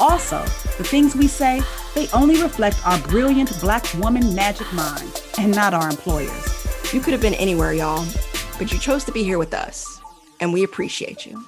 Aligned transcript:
Also, 0.00 0.42
the 0.76 0.84
things 0.84 1.16
we 1.16 1.26
say, 1.26 1.60
they 1.94 2.08
only 2.10 2.40
reflect 2.40 2.86
our 2.86 2.98
brilliant 3.00 3.58
Black 3.60 3.84
woman 3.94 4.34
magic 4.34 4.72
mind 4.72 5.22
and 5.38 5.54
not 5.54 5.74
our 5.74 5.88
employers. 5.90 6.92
You 6.92 7.00
could 7.00 7.12
have 7.12 7.20
been 7.20 7.34
anywhere, 7.34 7.72
y'all, 7.72 8.06
but 8.58 8.72
you 8.72 8.78
chose 8.78 9.04
to 9.04 9.12
be 9.12 9.24
here 9.24 9.38
with 9.38 9.52
us, 9.54 10.00
and 10.40 10.52
we 10.52 10.62
appreciate 10.62 11.26
you. 11.26 11.44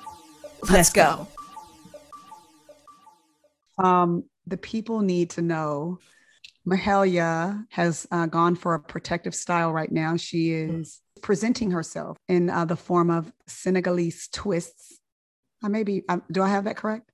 Let's, 0.63 0.73
Let's 0.73 0.93
go. 0.93 1.29
go. 3.79 3.85
Um, 3.85 4.25
the 4.47 4.57
people 4.57 5.01
need 5.01 5.31
to 5.31 5.43
know 5.43 5.99
Mahalia 6.67 7.67
has 7.71 8.07
uh, 8.11 8.27
gone 8.27 8.55
for 8.57 8.75
a 8.75 8.81
protective 8.81 9.35
style 9.35 9.73
right 9.73 9.91
now. 9.91 10.17
She 10.17 10.53
is 10.53 11.01
presenting 11.23 11.71
herself 11.71 12.19
in 12.29 12.51
uh, 12.51 12.65
the 12.65 12.77
form 12.77 13.11
of 13.11 13.33
Senegalese 13.47 14.29
twists. 14.29 15.00
I 15.63 15.69
maybe 15.69 16.05
um, 16.09 16.23
do 16.31 16.43
I 16.43 16.49
have 16.49 16.65
that 16.65 16.77
correct? 16.77 17.11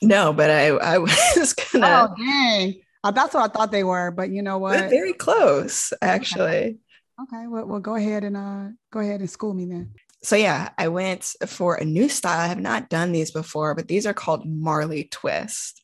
No, 0.00 0.32
but 0.32 0.50
I, 0.50 0.68
I 0.68 0.98
was 1.36 1.54
gonna. 1.54 1.86
Oh, 1.86 2.14
dang. 2.16 2.74
That's 3.04 3.32
what 3.34 3.50
I 3.50 3.52
thought 3.52 3.70
they 3.70 3.84
were, 3.84 4.10
but 4.10 4.30
you 4.30 4.42
know 4.42 4.58
what? 4.58 4.90
very 4.90 5.14
close, 5.14 5.92
actually. 6.02 6.78
Okay, 7.20 7.36
okay. 7.36 7.46
Well, 7.46 7.66
well, 7.66 7.80
go 7.80 7.94
ahead 7.94 8.24
and 8.24 8.36
uh, 8.36 8.68
go 8.90 9.00
ahead 9.00 9.20
and 9.20 9.30
school 9.30 9.54
me 9.54 9.64
then. 9.64 9.94
So 10.22 10.36
yeah, 10.36 10.70
I 10.76 10.88
went 10.88 11.24
for 11.46 11.76
a 11.76 11.84
new 11.84 12.08
style. 12.08 12.40
I 12.40 12.48
have 12.48 12.60
not 12.60 12.90
done 12.90 13.12
these 13.12 13.30
before, 13.30 13.74
but 13.74 13.88
these 13.88 14.04
are 14.04 14.14
called 14.14 14.46
Marley 14.46 15.04
twist. 15.04 15.82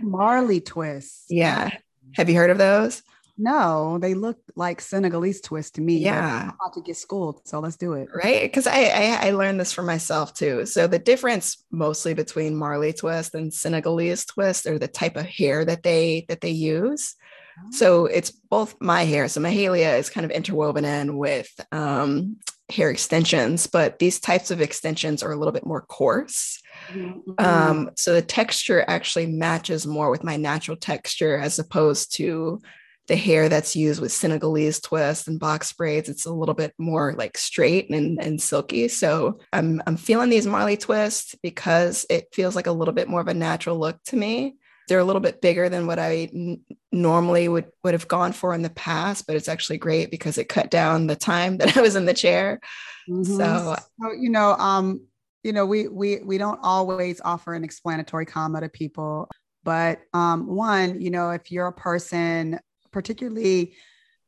Marley 0.00 0.60
twist. 0.60 1.26
Yeah. 1.28 1.70
Have 2.14 2.28
you 2.28 2.36
heard 2.36 2.50
of 2.50 2.58
those? 2.58 3.02
No, 3.36 3.98
they 3.98 4.14
look 4.14 4.38
like 4.54 4.80
Senegalese 4.80 5.40
twist 5.40 5.74
to 5.74 5.80
me. 5.80 5.98
Yeah, 5.98 6.42
I'm 6.42 6.48
about 6.50 6.74
to 6.74 6.80
get 6.82 6.96
schooled, 6.96 7.46
so 7.46 7.58
let's 7.58 7.76
do 7.76 7.94
it. 7.94 8.08
Right, 8.14 8.42
because 8.42 8.66
I, 8.66 8.84
I, 8.84 9.28
I 9.28 9.30
learned 9.32 9.58
this 9.58 9.72
for 9.72 9.82
myself 9.82 10.34
too. 10.34 10.66
So 10.66 10.86
the 10.86 11.00
difference 11.00 11.64
mostly 11.70 12.14
between 12.14 12.54
Marley 12.54 12.92
twist 12.92 13.34
and 13.34 13.52
Senegalese 13.52 14.24
twist 14.24 14.66
are 14.66 14.78
the 14.78 14.88
type 14.88 15.16
of 15.16 15.26
hair 15.26 15.64
that 15.64 15.82
they 15.82 16.26
that 16.28 16.40
they 16.42 16.50
use. 16.50 17.16
Oh. 17.58 17.68
So 17.72 18.06
it's 18.06 18.30
both 18.30 18.76
my 18.80 19.04
hair. 19.04 19.26
So 19.28 19.40
Mahalia 19.40 19.98
is 19.98 20.10
kind 20.10 20.24
of 20.24 20.30
interwoven 20.30 20.84
in 20.84 21.16
with 21.16 21.48
um, 21.72 22.36
hair 22.68 22.88
extensions, 22.88 23.66
but 23.66 23.98
these 23.98 24.20
types 24.20 24.50
of 24.50 24.60
extensions 24.60 25.22
are 25.22 25.32
a 25.32 25.36
little 25.36 25.52
bit 25.52 25.66
more 25.66 25.82
coarse. 25.82 26.62
Mm-hmm. 26.92 27.32
Um, 27.38 27.90
so 27.96 28.14
the 28.14 28.22
texture 28.22 28.84
actually 28.86 29.26
matches 29.26 29.86
more 29.86 30.10
with 30.10 30.24
my 30.24 30.36
natural 30.36 30.76
texture 30.76 31.36
as 31.36 31.58
opposed 31.58 32.14
to 32.16 32.60
the 33.06 33.16
hair 33.16 33.48
that's 33.48 33.76
used 33.76 34.00
with 34.00 34.12
Senegalese 34.12 34.80
twist 34.80 35.28
and 35.28 35.38
box 35.38 35.72
braids, 35.72 36.08
it's 36.08 36.24
a 36.24 36.32
little 36.32 36.54
bit 36.54 36.72
more 36.78 37.12
like 37.12 37.36
straight 37.36 37.90
and, 37.90 38.18
and 38.20 38.40
silky. 38.40 38.88
So 38.88 39.40
I'm, 39.52 39.82
I'm 39.86 39.96
feeling 39.96 40.30
these 40.30 40.46
Marley 40.46 40.76
twists 40.76 41.34
because 41.42 42.06
it 42.08 42.28
feels 42.32 42.56
like 42.56 42.66
a 42.66 42.72
little 42.72 42.94
bit 42.94 43.08
more 43.08 43.20
of 43.20 43.28
a 43.28 43.34
natural 43.34 43.78
look 43.78 44.02
to 44.04 44.16
me. 44.16 44.56
They're 44.88 44.98
a 44.98 45.04
little 45.04 45.20
bit 45.20 45.40
bigger 45.40 45.68
than 45.68 45.86
what 45.86 45.98
I 45.98 46.30
n- 46.34 46.60
normally 46.92 47.48
would, 47.48 47.66
would 47.82 47.94
have 47.94 48.08
gone 48.08 48.32
for 48.32 48.54
in 48.54 48.62
the 48.62 48.70
past, 48.70 49.26
but 49.26 49.36
it's 49.36 49.48
actually 49.48 49.78
great 49.78 50.10
because 50.10 50.38
it 50.38 50.48
cut 50.48 50.70
down 50.70 51.06
the 51.06 51.16
time 51.16 51.56
that 51.58 51.76
I 51.76 51.82
was 51.82 51.96
in 51.96 52.06
the 52.06 52.14
chair. 52.14 52.60
Mm-hmm. 53.08 53.36
So, 53.36 53.76
so, 54.00 54.12
you 54.12 54.30
know, 54.30 54.54
um, 54.54 55.06
you 55.42 55.52
know, 55.52 55.66
we 55.66 55.88
we 55.88 56.20
we 56.20 56.38
don't 56.38 56.60
always 56.62 57.20
offer 57.22 57.52
an 57.52 57.64
explanatory 57.64 58.24
comma 58.24 58.62
to 58.62 58.70
people, 58.70 59.28
but 59.62 60.00
um, 60.14 60.46
one, 60.46 61.02
you 61.02 61.10
know, 61.10 61.30
if 61.30 61.52
you're 61.52 61.66
a 61.66 61.72
person 61.72 62.58
particularly 62.94 63.74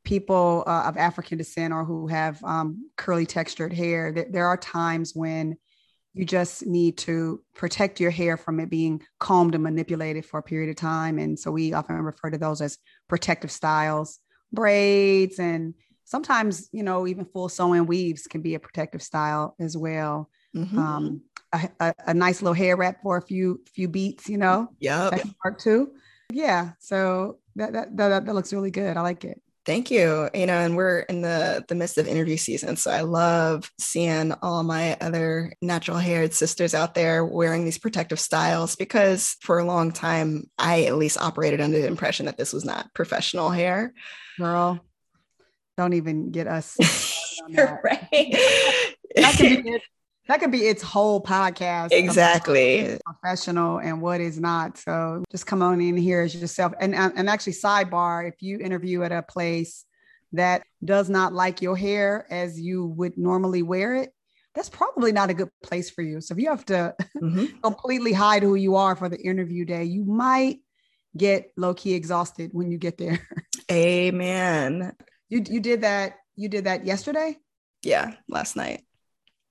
people 0.05 0.65
uh, 0.67 0.83
of 0.87 0.97
African 0.97 1.39
descent 1.39 1.73
or 1.73 1.85
who 1.85 2.09
have 2.09 2.43
um, 2.45 2.91
curly 2.97 3.25
textured 3.25 3.73
hair, 3.73 4.13
th- 4.13 4.27
there 4.31 4.47
are 4.47 4.57
times 4.57 5.13
when 5.15 5.57
you 6.13 6.25
just 6.25 6.67
need 6.67 6.99
to 6.99 7.43
protect 7.55 8.01
your 8.01 8.11
hair 8.11 8.37
from 8.37 8.59
it 8.59 8.69
being 8.69 9.03
combed 9.21 9.55
and 9.55 9.63
manipulated 9.63 10.27
for 10.27 10.39
a 10.39 10.43
period 10.43 10.69
of 10.71 10.77
time. 10.77 11.19
And 11.19 11.39
so 11.39 11.51
we 11.51 11.73
often 11.73 11.97
refer 11.97 12.31
to 12.31 12.39
those 12.39 12.61
as 12.61 12.79
protective 13.09 13.53
styles, 13.53 14.19
braids, 14.53 15.39
and 15.39 15.75
sometimes, 16.05 16.69
you 16.73 16.83
know, 16.83 17.07
even 17.07 17.25
full 17.25 17.49
sew-in 17.49 17.87
weaves 17.87 18.27
can 18.27 18.43
be 18.43 18.55
a 18.55 18.61
protective 18.61 19.03
style 19.03 19.55
as 19.61 19.77
well. 19.77 20.29
Mm-hmm. 20.57 20.79
Um, 20.79 21.21
a, 21.53 21.69
a, 21.81 21.95
a, 22.07 22.15
nice 22.15 22.43
little 22.43 22.55
hair 22.55 22.77
wrap 22.77 23.03
for 23.03 23.19
a 23.19 23.23
few 23.23 23.61
few 23.73 23.87
beats, 23.87 24.29
you 24.29 24.39
know. 24.39 24.69
Yeah, 24.81 25.11
that 25.11 25.21
can 25.21 25.35
work 25.45 25.61
too. 25.61 25.93
Yeah. 26.33 26.73
So 26.81 27.39
that, 27.57 27.73
that 27.73 27.97
that 27.97 28.27
that 28.27 28.35
looks 28.35 28.53
really 28.53 28.71
good. 28.71 28.97
I 28.97 29.01
like 29.01 29.25
it. 29.25 29.41
Thank 29.65 29.91
you. 29.91 30.31
You 30.33 30.47
know, 30.47 30.59
and 30.59 30.77
we're 30.77 31.01
in 31.01 31.23
the 31.23 31.65
the 31.67 31.75
midst 31.75 31.99
of 31.99 32.07
interview 32.07 32.37
season, 32.37 32.77
so 32.77 32.91
I 32.91 33.01
love 33.01 33.71
seeing 33.81 34.33
all 34.43 34.63
my 34.63 34.97
other 35.01 35.53
natural 35.61 35.99
haired 35.99 36.35
sisters 36.35 36.75
out 36.75 36.95
there 36.95 37.25
wearing 37.25 37.65
these 37.65 37.79
protective 37.79 38.21
styles 38.21 38.77
because 38.77 39.37
for 39.41 39.59
a 39.59 39.65
long 39.65 39.91
time 39.91 40.49
I 40.57 40.85
at 40.85 40.97
least 40.97 41.19
operated 41.21 41.61
under 41.61 41.81
the 41.81 41.87
impression 41.87 42.27
that 42.27 42.39
this 42.39 42.53
was 42.53 42.65
not 42.65 42.95
professional 42.95 43.51
hair. 43.51 43.93
Girl, 44.39 44.81
don't 45.77 45.95
even 45.95 46.31
get 46.31 46.47
us 46.47 46.77
right. 47.51 48.09
that 49.17 49.35
can 49.37 49.63
be 49.63 49.81
that 50.29 50.41
could 50.41 50.51
be 50.51 50.67
its 50.67 50.83
whole 50.83 51.23
podcast. 51.23 51.89
Exactly. 51.93 52.99
Professional 53.05 53.79
and 53.79 54.01
what 54.01 54.21
is 54.21 54.41
not. 54.41 54.79
So 54.79 55.25
just 55.31 55.47
come 55.47 55.63
on 55.63 55.81
in 55.81 55.97
here 55.97 56.21
as 56.21 56.35
yourself. 56.35 56.73
And, 56.81 56.95
and 56.95 57.29
actually, 57.29 57.55
sidebar, 57.55 58.29
if 58.29 58.43
you 58.43 58.59
interview 58.59 59.03
at 59.03 59.13
a 59.13 59.23
place 59.23 59.85
that 60.33 60.63
does 60.85 61.09
not 61.09 61.33
like 61.33 61.63
your 61.63 61.77
hair 61.77 62.27
as 62.31 62.61
you 62.61 62.87
would 62.87 63.17
normally 63.17 63.63
wear 63.63 63.97
it, 63.97 64.13
that's 64.55 64.69
probably 64.71 65.13
not 65.13 65.31
a 65.31 65.35
good 65.35 65.51
place 65.63 65.91
for 65.91 66.03
you. 66.03 66.21
So 66.21 66.33
if 66.33 66.41
you 66.41 66.49
have 66.49 66.65
to 66.67 66.95
mm-hmm. 67.23 67.59
completely 67.63 68.13
hide 68.13 68.43
who 68.43 68.55
you 68.55 68.77
are 68.77 68.97
for 68.97 69.09
the 69.09 69.21
interview 69.21 69.65
day, 69.65 69.85
you 69.85 70.05
might 70.05 70.61
get 71.17 71.53
low 71.57 71.75
key 71.75 71.95
exhausted 71.95 72.51
when 72.53 72.71
you 72.71 72.79
get 72.79 72.99
there. 72.99 73.27
Amen. 73.71 74.93
You 75.29 75.43
you 75.47 75.61
did 75.61 75.83
that 75.83 76.17
you 76.37 76.49
did 76.49 76.65
that 76.65 76.87
yesterday? 76.87 77.37
Yeah, 77.83 78.15
last 78.29 78.57
night. 78.57 78.83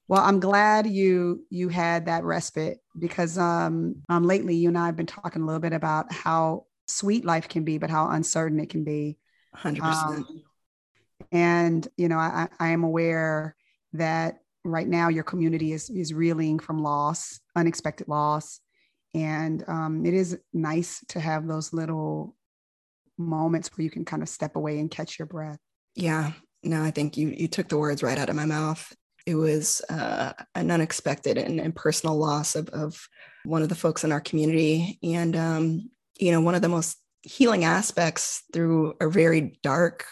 Well, 0.08 0.22
I'm 0.22 0.40
glad 0.40 0.88
you 0.88 1.46
you 1.50 1.70
had 1.70 2.06
that 2.06 2.24
respite 2.24 2.78
because 2.98 3.38
um, 3.38 4.04
um 4.08 4.24
lately 4.24 4.56
you 4.56 4.70
and 4.70 4.78
I 4.78 4.86
have 4.86 4.96
been 4.96 5.06
talking 5.06 5.42
a 5.42 5.46
little 5.46 5.62
bit 5.62 5.74
about 5.74 6.12
how 6.12 6.66
sweet 6.88 7.26
life 7.26 7.50
can 7.50 7.64
be, 7.64 7.78
but 7.78 7.90
how 7.90 8.10
uncertain 8.10 8.60
it 8.60 8.70
can 8.70 8.84
be. 8.84 9.18
Hundred 9.54 9.84
um, 9.84 9.90
percent. 9.92 10.28
And 11.32 11.88
you 11.98 12.08
know, 12.08 12.18
I, 12.18 12.48
I 12.60 12.70
am 12.70 12.84
aware 12.84 13.56
that 13.94 14.40
right 14.64 14.88
now 14.88 15.10
your 15.10 15.24
community 15.24 15.74
is 15.74 15.90
is 15.90 16.14
reeling 16.14 16.60
from 16.60 16.84
loss, 16.84 17.40
unexpected 17.56 18.08
loss, 18.08 18.60
and 19.16 19.64
um, 19.68 20.06
it 20.06 20.14
is 20.14 20.38
nice 20.54 21.04
to 21.10 21.20
have 21.20 21.48
those 21.48 21.74
little 21.74 22.36
moments 23.18 23.70
where 23.76 23.84
you 23.84 23.90
can 23.90 24.06
kind 24.06 24.22
of 24.22 24.30
step 24.30 24.56
away 24.56 24.78
and 24.78 24.92
catch 24.92 25.18
your 25.18 25.26
breath. 25.26 25.60
Yeah, 25.96 26.34
no, 26.64 26.84
I 26.84 26.92
think 26.92 27.18
you 27.18 27.30
you 27.30 27.48
took 27.48 27.70
the 27.70 27.78
words 27.78 28.04
right 28.04 28.20
out 28.20 28.30
of 28.30 28.36
my 28.36 28.46
mouth 28.46 28.94
it 29.26 29.36
was 29.36 29.82
uh, 29.90 30.34
an 30.54 30.72
unexpected 30.72 31.38
and, 31.38 31.60
and, 31.60 31.76
personal 31.76 32.16
loss 32.16 32.56
of, 32.56 32.70
of 32.70 33.08
one 33.44 33.64
of 33.64 33.70
the 33.70 33.76
folks 33.76 34.04
in 34.04 34.12
our 34.12 34.22
community. 34.22 35.00
And, 35.04 35.36
um, 35.36 35.90
you 36.18 36.32
know, 36.32 36.42
one 36.42 36.56
of 36.56 36.62
the 36.62 36.70
most 36.70 36.98
healing 37.24 37.66
aspects 37.66 38.44
through 38.54 38.96
a 39.02 39.10
very 39.10 39.58
dark 39.64 40.06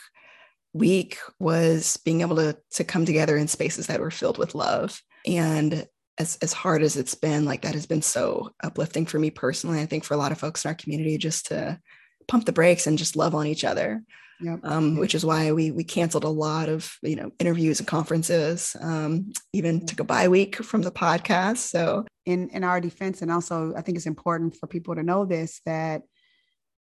week 0.73 1.19
was 1.39 1.97
being 1.97 2.21
able 2.21 2.37
to, 2.37 2.57
to 2.71 2.83
come 2.83 3.05
together 3.05 3.37
in 3.37 3.47
spaces 3.47 3.87
that 3.87 3.99
were 3.99 4.11
filled 4.11 4.39
with 4.39 4.55
love. 4.55 4.99
And 5.27 5.85
as, 6.17 6.37
as 6.41 6.53
hard 6.53 6.81
as 6.81 6.97
it's 6.97 7.15
been, 7.15 7.45
like 7.45 7.61
that 7.61 7.75
has 7.75 7.85
been 7.85 8.01
so 8.01 8.51
uplifting 8.63 9.05
for 9.05 9.19
me 9.19 9.29
personally. 9.29 9.79
I 9.79 9.85
think 9.85 10.03
for 10.03 10.15
a 10.15 10.17
lot 10.17 10.31
of 10.31 10.39
folks 10.39 10.65
in 10.65 10.69
our 10.69 10.75
community, 10.75 11.17
just 11.17 11.47
to 11.47 11.79
pump 12.27 12.45
the 12.45 12.51
brakes 12.51 12.87
and 12.87 12.97
just 12.97 13.15
love 13.15 13.35
on 13.35 13.45
each 13.45 13.63
other 13.63 14.01
yep. 14.43 14.59
um, 14.63 14.97
which 14.97 15.15
is 15.15 15.25
why 15.25 15.51
we 15.51 15.71
we 15.71 15.83
canceled 15.83 16.23
a 16.23 16.29
lot 16.29 16.69
of 16.69 16.95
you 17.01 17.15
know 17.15 17.31
interviews 17.39 17.79
and 17.79 17.87
conferences, 17.87 18.75
um, 18.81 19.31
even 19.53 19.85
took 19.85 19.99
a 19.99 20.03
bye 20.03 20.27
week 20.27 20.57
from 20.57 20.81
the 20.81 20.91
podcast. 20.91 21.57
So 21.57 22.05
in 22.25 22.49
in 22.49 22.63
our 22.63 22.81
defense, 22.81 23.21
and 23.21 23.31
also 23.31 23.73
I 23.75 23.81
think 23.81 23.97
it's 23.97 24.05
important 24.05 24.55
for 24.55 24.67
people 24.67 24.95
to 24.95 25.03
know 25.03 25.25
this 25.25 25.61
that 25.65 26.03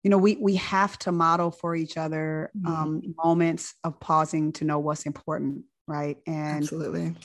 you 0.03 0.09
know 0.09 0.17
we 0.17 0.37
we 0.37 0.55
have 0.55 0.97
to 0.99 1.11
model 1.11 1.51
for 1.51 1.75
each 1.75 1.97
other 1.97 2.51
mm-hmm. 2.57 2.73
um, 2.73 3.01
moments 3.17 3.75
of 3.83 3.99
pausing 3.99 4.53
to 4.53 4.65
know 4.65 4.79
what's 4.79 5.05
important, 5.05 5.65
right? 5.87 6.17
And 6.25 6.63
absolutely 6.63 7.15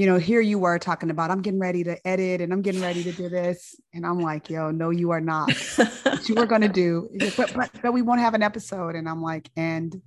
you 0.00 0.06
know, 0.06 0.16
here 0.16 0.40
you 0.40 0.58
were 0.58 0.78
talking 0.78 1.10
about, 1.10 1.30
I'm 1.30 1.42
getting 1.42 1.60
ready 1.60 1.84
to 1.84 2.08
edit 2.08 2.40
and 2.40 2.54
I'm 2.54 2.62
getting 2.62 2.80
ready 2.80 3.04
to 3.04 3.12
do 3.12 3.28
this. 3.28 3.78
And 3.92 4.06
I'm 4.06 4.18
like, 4.18 4.48
yo, 4.48 4.70
no, 4.70 4.88
you 4.88 5.10
are 5.10 5.20
not. 5.20 5.52
what 5.76 6.26
you 6.26 6.36
were 6.36 6.46
going 6.46 6.62
to 6.62 6.70
do, 6.70 7.10
but, 7.36 7.52
but, 7.52 7.70
but 7.82 7.92
we 7.92 8.00
won't 8.00 8.22
have 8.22 8.32
an 8.32 8.42
episode. 8.42 8.94
And 8.94 9.06
I'm 9.06 9.20
like, 9.20 9.50
and 9.56 10.00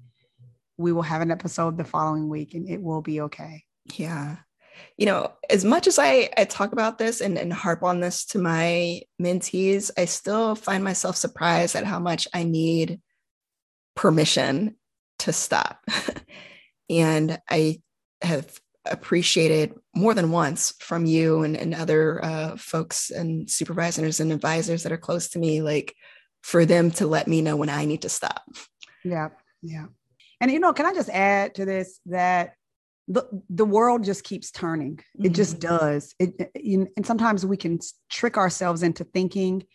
we 0.78 0.92
will 0.92 1.04
have 1.04 1.22
an 1.22 1.30
episode 1.30 1.78
the 1.78 1.84
following 1.84 2.28
week 2.28 2.56
and 2.56 2.68
it 2.68 2.82
will 2.82 3.04
be 3.04 3.22
okay. 3.22 3.66
Yeah. 3.94 4.38
You 4.98 5.06
know, 5.06 5.32
as 5.48 5.64
much 5.64 5.86
as 5.86 6.00
I, 6.00 6.28
I 6.40 6.46
talk 6.46 6.72
about 6.72 6.98
this 6.98 7.22
and, 7.22 7.38
and 7.38 7.54
harp 7.54 7.84
on 7.84 8.00
this 8.00 8.26
to 8.30 8.40
my 8.40 9.02
mentees, 9.22 9.92
I 9.96 10.06
still 10.06 10.56
find 10.56 10.84
myself 10.84 11.18
surprised 11.18 11.76
at 11.76 11.86
how 11.86 12.00
much 12.00 12.28
I 12.34 12.46
need 12.46 13.00
permission 13.96 14.76
to 15.20 15.32
stop. 15.34 15.86
and 16.90 17.40
I 17.48 17.84
have 18.24 18.60
appreciated 18.86 19.74
more 19.96 20.14
than 20.14 20.32
once 20.32 20.74
from 20.80 21.06
you 21.06 21.44
and, 21.44 21.56
and 21.56 21.74
other 21.74 22.24
uh, 22.24 22.58
folks 22.58 23.10
and 23.10 23.50
supervisors 23.50 24.20
and 24.20 24.32
advisors 24.32 24.84
that 24.84 24.92
are 24.92 24.98
close 24.98 25.30
to 25.30 25.40
me, 25.40 25.62
like 25.62 25.96
for 26.42 26.66
them 26.66 26.92
to 26.92 27.08
let 27.08 27.28
me 27.28 27.42
know 27.42 27.56
when 27.56 27.70
I 27.70 27.86
need 27.86 28.02
to 28.02 28.10
stop. 28.10 28.44
Yeah. 29.04 29.30
Yeah. 29.62 29.86
And, 30.42 30.52
you 30.52 30.60
know, 30.60 30.74
can 30.74 30.86
I 30.86 30.94
just 30.94 31.10
add 31.10 31.56
to 31.56 31.66
this 31.66 32.00
that 32.08 32.56
the, 33.08 33.28
the 33.50 33.66
world 33.66 34.04
just 34.04 34.24
keeps 34.24 34.52
turning. 34.52 35.00
It 35.16 35.24
mm-hmm. 35.24 35.34
just 35.34 35.60
does. 35.60 36.16
It, 36.20 36.52
it, 36.56 36.90
and 36.96 37.06
sometimes 37.06 37.46
we 37.46 37.58
can 37.58 37.80
trick 38.10 38.38
ourselves 38.38 38.82
into 38.82 39.04
thinking 39.04 39.66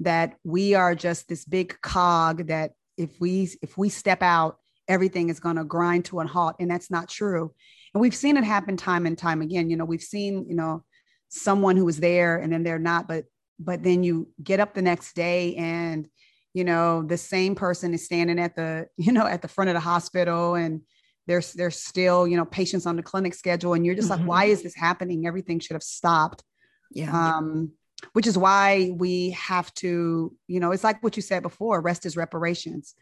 that 0.00 0.36
we 0.44 0.74
are 0.74 0.94
just 0.94 1.28
this 1.28 1.44
big 1.44 1.80
cog 1.80 2.48
that 2.48 2.72
if 2.96 3.10
we 3.20 3.50
if 3.62 3.76
we 3.76 3.88
step 3.88 4.22
out 4.22 4.58
everything 4.88 5.28
is 5.28 5.40
going 5.40 5.56
to 5.56 5.64
grind 5.64 6.04
to 6.06 6.20
a 6.20 6.26
halt 6.26 6.56
and 6.60 6.70
that's 6.70 6.90
not 6.90 7.08
true 7.08 7.52
and 7.96 8.00
we've 8.02 8.14
seen 8.14 8.36
it 8.36 8.44
happen 8.44 8.76
time 8.76 9.06
and 9.06 9.16
time 9.16 9.40
again. 9.40 9.70
You 9.70 9.76
know 9.78 9.86
we've 9.86 10.02
seen 10.02 10.44
you 10.50 10.54
know 10.54 10.84
someone 11.30 11.78
who 11.78 11.86
was 11.86 11.98
there 11.98 12.36
and 12.36 12.52
then 12.52 12.62
they're 12.62 12.78
not 12.78 13.08
but 13.08 13.24
but 13.58 13.82
then 13.82 14.02
you 14.02 14.28
get 14.42 14.60
up 14.60 14.74
the 14.74 14.82
next 14.82 15.14
day 15.14 15.54
and 15.56 16.06
you 16.52 16.62
know 16.62 17.02
the 17.02 17.16
same 17.16 17.54
person 17.54 17.94
is 17.94 18.04
standing 18.04 18.38
at 18.38 18.54
the 18.54 18.86
you 18.98 19.12
know 19.12 19.26
at 19.26 19.40
the 19.40 19.48
front 19.48 19.70
of 19.70 19.74
the 19.74 19.80
hospital 19.80 20.56
and 20.56 20.82
there's 21.26 21.54
there's 21.54 21.80
still 21.80 22.28
you 22.28 22.36
know 22.36 22.44
patients 22.44 22.84
on 22.84 22.96
the 22.96 23.02
clinic 23.02 23.32
schedule. 23.32 23.72
And 23.72 23.86
you're 23.86 23.94
just 23.94 24.10
mm-hmm. 24.10 24.20
like 24.20 24.28
why 24.28 24.44
is 24.44 24.62
this 24.62 24.74
happening? 24.74 25.26
Everything 25.26 25.58
should 25.58 25.74
have 25.74 25.82
stopped. 25.82 26.44
Yeah. 26.92 27.38
Um 27.38 27.72
which 28.12 28.26
is 28.26 28.36
why 28.36 28.92
we 28.94 29.30
have 29.30 29.72
to 29.76 30.36
you 30.48 30.60
know 30.60 30.72
it's 30.72 30.84
like 30.84 31.02
what 31.02 31.16
you 31.16 31.22
said 31.22 31.42
before 31.42 31.80
rest 31.80 32.04
is 32.04 32.14
reparations 32.14 32.94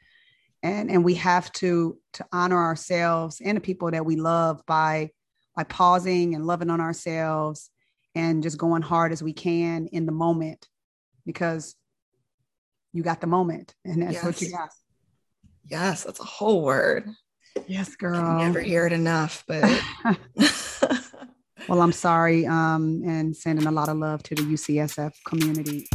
and 0.65 0.91
and 0.91 1.05
we 1.05 1.15
have 1.15 1.53
to 1.53 1.97
to 2.15 2.27
honor 2.33 2.59
ourselves 2.59 3.41
and 3.45 3.57
the 3.57 3.61
people 3.61 3.91
that 3.91 4.05
we 4.05 4.17
love 4.17 4.63
by 4.67 5.11
by 5.55 5.63
pausing 5.63 6.35
and 6.35 6.47
loving 6.47 6.71
on 6.71 6.81
ourselves 6.81 7.71
and 8.17 8.43
just 8.43 8.59
going 8.59 8.83
hard 8.83 9.13
as 9.13 9.23
we 9.23 9.33
can 9.33 9.87
in 9.89 10.07
the 10.07 10.13
moment 10.13 10.67
because 11.27 11.77
you 12.93 13.03
got 13.03 13.21
the 13.21 13.27
moment 13.27 13.75
and 13.85 14.03
that's 14.03 14.15
yes. 14.15 14.25
what 14.25 14.41
you 14.41 14.51
got. 14.51 14.71
Yes 15.67 16.05
that's 16.05 16.21
a 16.21 16.25
whole 16.25 16.63
word. 16.63 17.09
Yes 17.69 17.95
girl 17.95 18.21
I 18.21 18.45
never 18.45 18.61
hear 18.61 18.87
it 18.87 18.93
enough 18.93 19.45
but 19.47 19.63
well 21.69 21.81
i'm 21.81 21.93
sorry 21.93 22.47
um 22.47 23.03
and 23.07 23.35
sending 23.35 23.67
a 23.67 23.71
lot 23.71 23.89
of 23.89 23.97
love 23.97 24.23
to 24.25 24.35
the 24.35 24.43
ucsf 24.43 25.13
community 25.25 25.87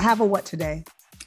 I 0.00 0.02
have 0.02 0.20
a 0.20 0.24
what 0.24 0.46
today. 0.46 0.84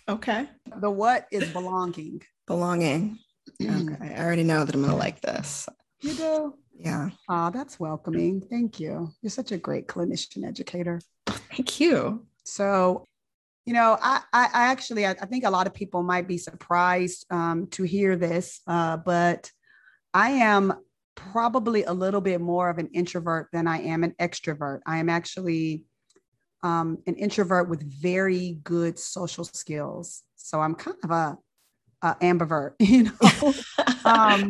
Okay. 0.10 0.50
The 0.78 0.90
what 0.90 1.28
is 1.32 1.48
belonging. 1.54 2.24
Belonging. 2.48 3.20
Mm. 3.62 3.94
Okay. 3.94 4.16
I 4.16 4.26
already 4.26 4.42
know 4.42 4.66
that 4.66 4.74
I'm 4.74 4.82
going 4.82 4.92
to 4.92 4.98
like 4.98 5.22
this. 5.22 5.70
You 6.02 6.16
do? 6.16 6.56
Yeah. 6.76 7.12
Oh, 7.30 7.52
that's 7.52 7.80
welcoming. 7.80 8.42
Thank 8.42 8.80
you. 8.80 9.12
You're 9.22 9.30
such 9.30 9.52
a 9.52 9.58
great 9.60 9.88
clinician 9.88 10.44
educator. 10.44 11.00
Thank 11.28 11.80
you. 11.80 12.26
So, 12.46 13.06
you 13.66 13.74
know, 13.74 13.96
I, 14.02 14.22
I, 14.34 14.46
I 14.46 14.66
actually, 14.72 15.06
I, 15.06 15.12
I, 15.12 15.28
think 15.28 15.46
a 15.46 15.52
lot 15.52 15.68
of 15.68 15.76
people 15.76 16.02
might 16.02 16.28
be 16.28 16.40
surprised 16.40 17.28
um, 17.30 17.68
to 17.68 17.84
hear 17.84 18.16
this, 18.16 18.60
uh, 18.66 18.98
but 18.98 19.52
I 20.16 20.32
am 20.32 20.74
probably 21.14 21.84
a 21.84 21.94
little 21.94 22.22
bit 22.22 22.42
more 22.42 22.72
of 22.72 22.80
an 22.80 22.88
introvert 22.88 23.50
than 23.54 23.68
I 23.68 23.82
am 23.84 24.04
an 24.04 24.16
extrovert. 24.20 24.80
I 24.88 24.98
am 24.98 25.10
actually 25.10 25.86
um, 26.64 26.98
an 27.06 27.16
introvert 27.16 27.70
with 27.70 27.84
very 27.84 28.60
good 28.64 28.98
social 28.98 29.44
skills. 29.44 30.24
So 30.36 30.62
I'm 30.62 30.76
kind 30.76 30.98
of 31.04 31.12
a, 31.12 31.38
a 32.02 32.16
ambivert, 32.16 32.72
you 32.80 33.04
know. 33.04 33.54
um, 34.06 34.50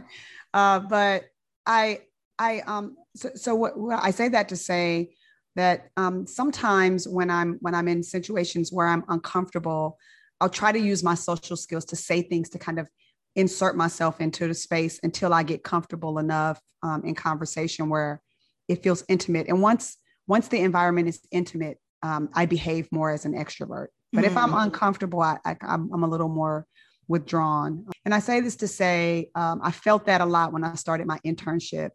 uh, 0.54 0.78
but 0.80 1.24
I, 1.66 2.02
I, 2.38 2.60
um, 2.60 2.96
so, 3.16 3.30
so 3.34 3.54
what, 3.54 3.78
well, 3.78 4.00
I 4.00 4.12
say 4.12 4.28
that 4.28 4.48
to 4.50 4.56
say 4.56 5.10
that 5.56 5.88
um, 5.96 6.26
sometimes 6.26 7.08
when 7.08 7.30
I'm 7.30 7.58
when 7.60 7.74
I'm 7.74 7.88
in 7.88 8.04
situations 8.04 8.72
where 8.72 8.86
I'm 8.86 9.02
uncomfortable, 9.08 9.98
I'll 10.40 10.48
try 10.48 10.70
to 10.70 10.78
use 10.78 11.02
my 11.02 11.14
social 11.14 11.56
skills 11.56 11.84
to 11.86 11.96
say 11.96 12.22
things 12.22 12.48
to 12.50 12.58
kind 12.58 12.78
of 12.78 12.88
insert 13.34 13.76
myself 13.76 14.20
into 14.20 14.46
the 14.46 14.54
space 14.54 15.00
until 15.02 15.34
I 15.34 15.42
get 15.42 15.64
comfortable 15.64 16.18
enough 16.18 16.60
um, 16.84 17.02
in 17.04 17.16
conversation 17.16 17.88
where 17.88 18.22
it 18.68 18.84
feels 18.84 19.04
intimate. 19.08 19.48
And 19.48 19.60
once 19.60 19.96
once 20.28 20.46
the 20.48 20.60
environment 20.60 21.08
is 21.08 21.20
intimate, 21.32 21.78
um, 22.02 22.28
I 22.34 22.46
behave 22.46 22.86
more 22.92 23.10
as 23.10 23.24
an 23.24 23.34
extrovert. 23.34 23.88
But 24.12 24.20
mm-hmm. 24.20 24.30
if 24.30 24.36
I'm 24.36 24.50
mm-hmm. 24.50 24.58
uncomfortable, 24.58 25.20
I, 25.20 25.38
I, 25.44 25.56
am 25.62 26.02
a 26.02 26.08
little 26.08 26.28
more 26.28 26.66
withdrawn. 27.08 27.86
And 28.04 28.14
I 28.14 28.20
say 28.20 28.40
this 28.40 28.56
to 28.56 28.68
say, 28.68 29.30
um, 29.34 29.60
I 29.62 29.72
felt 29.72 30.06
that 30.06 30.20
a 30.20 30.26
lot 30.26 30.52
when 30.52 30.62
I 30.62 30.74
started 30.74 31.06
my 31.06 31.18
internship. 31.26 31.90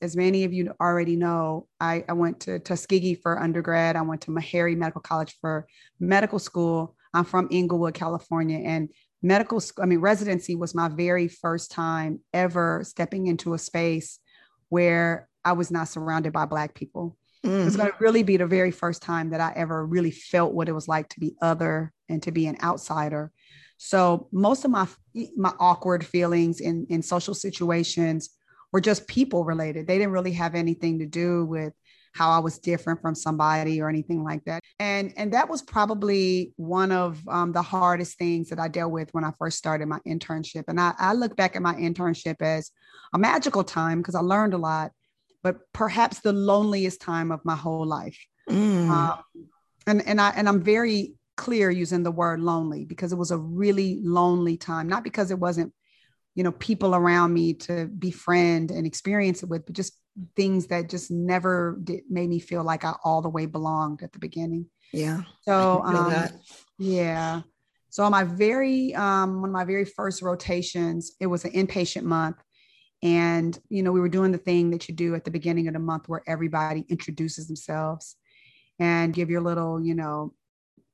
As 0.00 0.16
many 0.16 0.44
of 0.44 0.52
you 0.52 0.72
already 0.80 1.16
know, 1.16 1.68
I, 1.78 2.04
I 2.08 2.14
went 2.14 2.40
to 2.40 2.58
Tuskegee 2.58 3.14
for 3.14 3.40
undergrad. 3.40 3.96
I 3.96 4.02
went 4.02 4.22
to 4.22 4.30
Meharry 4.30 4.76
Medical 4.76 5.02
College 5.02 5.36
for 5.40 5.66
medical 6.00 6.38
school. 6.38 6.96
I'm 7.12 7.24
from 7.24 7.48
Inglewood, 7.50 7.94
California, 7.94 8.58
and 8.58 8.88
medical 9.22 9.60
school, 9.60 9.82
I 9.82 9.86
mean, 9.86 10.00
residency 10.00 10.54
was 10.54 10.74
my 10.74 10.88
very 10.88 11.28
first 11.28 11.70
time 11.70 12.20
ever 12.32 12.82
stepping 12.84 13.26
into 13.26 13.54
a 13.54 13.58
space 13.58 14.18
where 14.68 15.28
I 15.44 15.52
was 15.52 15.70
not 15.70 15.88
surrounded 15.88 16.32
by 16.32 16.44
Black 16.44 16.74
people. 16.74 17.16
Mm. 17.44 17.66
It's 17.66 17.76
going 17.76 17.90
to 17.90 17.96
really 18.00 18.22
be 18.22 18.36
the 18.36 18.46
very 18.46 18.70
first 18.70 19.02
time 19.02 19.30
that 19.30 19.40
I 19.40 19.52
ever 19.54 19.84
really 19.84 20.10
felt 20.10 20.54
what 20.54 20.68
it 20.68 20.72
was 20.72 20.88
like 20.88 21.08
to 21.10 21.20
be 21.20 21.34
other 21.42 21.92
and 22.08 22.22
to 22.22 22.32
be 22.32 22.46
an 22.46 22.56
outsider. 22.62 23.30
So 23.76 24.28
most 24.32 24.64
of 24.64 24.70
my 24.70 24.86
my 25.36 25.52
awkward 25.58 26.06
feelings 26.06 26.60
in 26.60 26.86
in 26.88 27.02
social 27.02 27.34
situations 27.34 28.30
were 28.72 28.80
just 28.80 29.06
people 29.06 29.44
related. 29.44 29.86
They 29.86 29.98
didn't 29.98 30.12
really 30.12 30.32
have 30.32 30.54
anything 30.54 30.98
to 31.00 31.06
do 31.06 31.44
with 31.44 31.72
how 32.14 32.30
I 32.30 32.38
was 32.38 32.58
different 32.58 33.02
from 33.02 33.14
somebody 33.14 33.80
or 33.80 33.88
anything 33.88 34.22
like 34.22 34.44
that. 34.44 34.62
And 34.78 35.12
and 35.16 35.32
that 35.32 35.50
was 35.50 35.62
probably 35.62 36.52
one 36.56 36.92
of 36.92 37.20
um, 37.28 37.52
the 37.52 37.62
hardest 37.62 38.16
things 38.18 38.48
that 38.50 38.60
I 38.60 38.68
dealt 38.68 38.92
with 38.92 39.12
when 39.12 39.24
I 39.24 39.32
first 39.38 39.58
started 39.58 39.86
my 39.86 39.98
internship. 40.06 40.64
And 40.68 40.80
I, 40.80 40.94
I 40.98 41.12
look 41.12 41.36
back 41.36 41.56
at 41.56 41.62
my 41.62 41.74
internship 41.74 42.40
as 42.40 42.70
a 43.12 43.18
magical 43.18 43.64
time 43.64 43.98
because 43.98 44.14
I 44.14 44.20
learned 44.20 44.54
a 44.54 44.58
lot 44.58 44.92
but 45.44 45.58
perhaps 45.72 46.20
the 46.20 46.32
loneliest 46.32 47.00
time 47.02 47.30
of 47.30 47.44
my 47.44 47.54
whole 47.54 47.86
life. 47.86 48.18
Mm. 48.50 48.88
Um, 48.88 49.18
and 49.86 50.04
and 50.06 50.20
I 50.20 50.30
and 50.30 50.48
I'm 50.48 50.62
very 50.62 51.14
clear 51.36 51.70
using 51.70 52.02
the 52.02 52.10
word 52.10 52.40
lonely 52.40 52.84
because 52.84 53.12
it 53.12 53.18
was 53.18 53.30
a 53.30 53.38
really 53.38 54.00
lonely 54.02 54.56
time. 54.56 54.88
Not 54.88 55.04
because 55.04 55.30
it 55.30 55.38
wasn't, 55.38 55.72
you 56.34 56.42
know, 56.42 56.52
people 56.52 56.94
around 56.94 57.34
me 57.34 57.54
to 57.54 57.86
befriend 57.86 58.70
and 58.70 58.86
experience 58.86 59.42
it 59.42 59.48
with, 59.48 59.66
but 59.66 59.74
just 59.74 59.92
things 60.34 60.68
that 60.68 60.88
just 60.88 61.10
never 61.10 61.78
did 61.84 62.04
made 62.08 62.30
me 62.30 62.38
feel 62.38 62.64
like 62.64 62.84
I 62.84 62.94
all 63.04 63.20
the 63.20 63.28
way 63.28 63.46
belonged 63.46 64.02
at 64.02 64.12
the 64.12 64.18
beginning. 64.18 64.66
Yeah. 64.92 65.22
So 65.42 65.82
um, 65.84 66.28
yeah. 66.78 67.42
So 67.90 68.02
on 68.02 68.12
my 68.12 68.24
very 68.24 68.94
um, 68.94 69.42
one 69.42 69.50
of 69.50 69.54
my 69.54 69.64
very 69.64 69.84
first 69.84 70.22
rotations, 70.22 71.12
it 71.20 71.26
was 71.26 71.44
an 71.44 71.52
inpatient 71.52 72.04
month, 72.04 72.36
and, 73.04 73.56
you 73.68 73.82
know, 73.82 73.92
we 73.92 74.00
were 74.00 74.08
doing 74.08 74.32
the 74.32 74.38
thing 74.38 74.70
that 74.70 74.88
you 74.88 74.94
do 74.94 75.14
at 75.14 75.24
the 75.24 75.30
beginning 75.30 75.68
of 75.68 75.74
the 75.74 75.78
month 75.78 76.08
where 76.08 76.22
everybody 76.26 76.86
introduces 76.88 77.46
themselves 77.46 78.16
and 78.78 79.12
give 79.12 79.28
your 79.28 79.42
little, 79.42 79.78
you 79.84 79.94
know, 79.94 80.32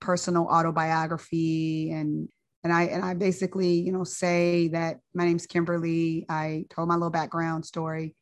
personal 0.01 0.47
autobiography 0.47 1.93
and 1.93 2.29
and 2.63 2.73
I 2.75 2.83
and 2.85 3.03
I 3.03 3.15
basically, 3.15 3.81
you 3.81 3.93
know, 3.93 4.05
say 4.05 4.69
that 4.69 4.99
my 5.15 5.25
name's 5.25 5.47
Kimberly. 5.47 6.27
I 6.29 6.67
told 6.69 6.89
my 6.89 6.95
little 6.95 7.11
background 7.11 7.65
story. 7.65 8.15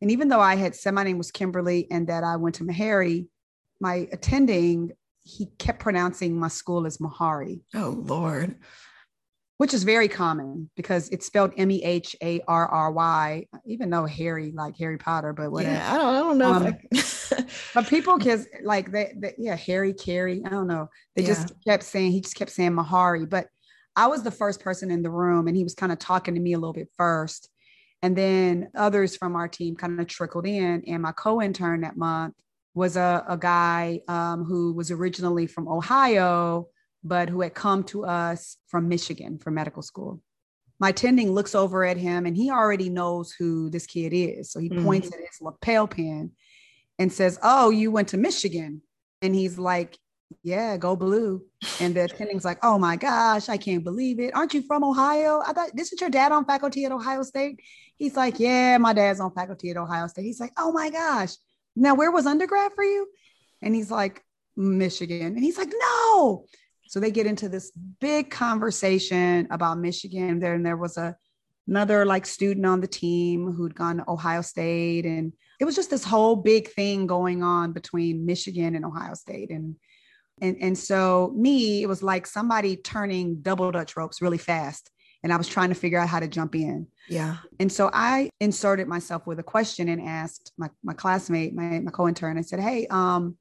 And 0.00 0.10
even 0.10 0.28
though 0.28 0.40
I 0.40 0.56
had 0.56 0.74
said 0.74 0.94
my 0.94 1.04
name 1.04 1.18
was 1.18 1.30
Kimberly 1.30 1.86
and 1.90 2.08
that 2.08 2.24
I 2.24 2.36
went 2.36 2.56
to 2.56 2.64
Meharry, 2.64 3.28
my 3.80 4.08
attending, 4.10 4.92
he 5.22 5.46
kept 5.58 5.80
pronouncing 5.80 6.38
my 6.40 6.48
school 6.48 6.86
as 6.86 6.98
Mahari. 6.98 7.60
Oh 7.74 7.90
Lord. 7.90 8.56
Which 9.58 9.74
is 9.74 9.82
very 9.82 10.06
common 10.06 10.70
because 10.76 11.08
it's 11.10 11.26
spelled 11.26 11.52
M 11.56 11.70
E 11.70 11.82
H 11.82 12.16
A 12.22 12.40
R 12.46 12.66
R 12.68 12.92
Y, 12.92 13.46
even 13.66 13.90
though 13.90 14.06
Harry, 14.06 14.52
like 14.54 14.76
Harry 14.78 14.98
Potter, 14.98 15.32
but 15.32 15.50
whatever. 15.50 15.74
Yeah, 15.74 15.94
I 15.94 15.98
don't, 15.98 16.14
I 16.14 16.18
don't 16.20 16.38
know. 16.38 16.52
Um, 16.52 16.76
I... 16.94 17.44
but 17.74 17.88
people 17.88 18.18
just 18.18 18.48
like 18.62 18.92
they, 18.92 19.12
they, 19.16 19.34
yeah, 19.36 19.56
Harry, 19.56 19.92
Carrie, 19.92 20.42
I 20.44 20.48
don't 20.48 20.68
know. 20.68 20.88
They 21.16 21.22
yeah. 21.22 21.28
just 21.28 21.52
kept 21.66 21.82
saying, 21.82 22.12
he 22.12 22.20
just 22.20 22.36
kept 22.36 22.52
saying 22.52 22.70
Mahari. 22.70 23.28
But 23.28 23.48
I 23.96 24.06
was 24.06 24.22
the 24.22 24.30
first 24.30 24.60
person 24.60 24.92
in 24.92 25.02
the 25.02 25.10
room 25.10 25.48
and 25.48 25.56
he 25.56 25.64
was 25.64 25.74
kind 25.74 25.90
of 25.90 25.98
talking 25.98 26.34
to 26.36 26.40
me 26.40 26.52
a 26.52 26.58
little 26.58 26.72
bit 26.72 26.88
first. 26.96 27.50
And 28.00 28.16
then 28.16 28.68
others 28.76 29.16
from 29.16 29.34
our 29.34 29.48
team 29.48 29.74
kind 29.74 30.00
of 30.00 30.06
trickled 30.06 30.46
in. 30.46 30.84
And 30.86 31.02
my 31.02 31.10
co 31.10 31.42
intern 31.42 31.80
that 31.80 31.96
month 31.96 32.34
was 32.74 32.96
a, 32.96 33.24
a 33.28 33.36
guy 33.36 34.02
um, 34.06 34.44
who 34.44 34.72
was 34.72 34.92
originally 34.92 35.48
from 35.48 35.66
Ohio 35.66 36.68
but 37.04 37.28
who 37.28 37.40
had 37.40 37.54
come 37.54 37.84
to 37.84 38.04
us 38.04 38.56
from 38.66 38.88
Michigan 38.88 39.38
for 39.38 39.50
medical 39.50 39.82
school. 39.82 40.20
My 40.80 40.90
attending 40.90 41.32
looks 41.32 41.54
over 41.54 41.84
at 41.84 41.96
him 41.96 42.26
and 42.26 42.36
he 42.36 42.50
already 42.50 42.88
knows 42.88 43.32
who 43.32 43.68
this 43.70 43.86
kid 43.86 44.12
is. 44.12 44.50
So 44.50 44.60
he 44.60 44.68
mm-hmm. 44.68 44.84
points 44.84 45.08
at 45.08 45.18
his 45.18 45.40
lapel 45.40 45.88
pin 45.88 46.32
and 46.98 47.12
says, 47.12 47.38
Oh, 47.42 47.70
you 47.70 47.90
went 47.90 48.08
to 48.08 48.16
Michigan. 48.16 48.82
And 49.20 49.34
he's 49.34 49.58
like, 49.58 49.98
Yeah, 50.42 50.76
go 50.76 50.94
blue. 50.94 51.44
And 51.80 51.94
the 51.94 52.04
attending's 52.04 52.44
like, 52.44 52.58
Oh 52.62 52.78
my 52.78 52.96
gosh, 52.96 53.48
I 53.48 53.56
can't 53.56 53.82
believe 53.82 54.20
it. 54.20 54.34
Aren't 54.34 54.54
you 54.54 54.62
from 54.62 54.84
Ohio? 54.84 55.42
I 55.44 55.52
thought 55.52 55.70
this 55.74 55.92
is 55.92 56.00
your 56.00 56.10
dad 56.10 56.30
on 56.30 56.44
faculty 56.44 56.84
at 56.84 56.92
Ohio 56.92 57.22
State. 57.22 57.60
He's 57.96 58.16
like, 58.16 58.38
Yeah, 58.38 58.78
my 58.78 58.92
dad's 58.92 59.20
on 59.20 59.32
faculty 59.32 59.70
at 59.70 59.76
Ohio 59.76 60.06
State. 60.06 60.24
He's 60.24 60.40
like, 60.40 60.52
Oh 60.56 60.70
my 60.70 60.90
gosh. 60.90 61.34
Now, 61.74 61.94
where 61.94 62.12
was 62.12 62.26
undergrad 62.26 62.72
for 62.74 62.84
you? 62.84 63.08
And 63.62 63.74
he's 63.74 63.90
like, 63.90 64.22
Michigan. 64.56 65.34
And 65.34 65.42
he's 65.42 65.58
like, 65.58 65.72
No. 65.72 66.44
So 66.88 67.00
they 67.00 67.10
get 67.10 67.26
into 67.26 67.48
this 67.48 67.70
big 68.00 68.30
conversation 68.30 69.46
about 69.50 69.78
Michigan. 69.78 70.40
There 70.40 70.54
and 70.54 70.64
there 70.64 70.76
was 70.76 70.96
a 70.96 71.16
another 71.66 72.06
like 72.06 72.24
student 72.24 72.64
on 72.64 72.80
the 72.80 72.86
team 72.86 73.52
who'd 73.52 73.74
gone 73.74 73.98
to 73.98 74.10
Ohio 74.10 74.40
State, 74.40 75.04
and 75.04 75.32
it 75.60 75.66
was 75.66 75.76
just 75.76 75.90
this 75.90 76.02
whole 76.02 76.34
big 76.34 76.70
thing 76.70 77.06
going 77.06 77.42
on 77.42 77.72
between 77.72 78.24
Michigan 78.24 78.74
and 78.74 78.84
Ohio 78.84 79.14
State. 79.14 79.50
And 79.50 79.76
and 80.40 80.56
and 80.60 80.78
so 80.78 81.32
me, 81.36 81.82
it 81.82 81.86
was 81.86 82.02
like 82.02 82.26
somebody 82.26 82.76
turning 82.76 83.42
double 83.42 83.70
dutch 83.70 83.96
ropes 83.96 84.22
really 84.22 84.38
fast. 84.38 84.90
And 85.22 85.32
I 85.32 85.36
was 85.36 85.48
trying 85.48 85.70
to 85.70 85.74
figure 85.74 85.98
out 85.98 86.08
how 86.08 86.20
to 86.20 86.28
jump 86.28 86.54
in. 86.54 86.86
Yeah. 87.08 87.38
And 87.58 87.72
so 87.72 87.90
I 87.92 88.30
inserted 88.38 88.86
myself 88.86 89.26
with 89.26 89.40
a 89.40 89.42
question 89.42 89.88
and 89.88 90.00
asked 90.00 90.52
my, 90.56 90.70
my 90.84 90.92
classmate, 90.92 91.54
my, 91.56 91.80
my 91.80 91.90
co-intern, 91.90 92.38
I 92.38 92.42
said, 92.42 92.60
Hey, 92.60 92.86
um, 92.88 93.36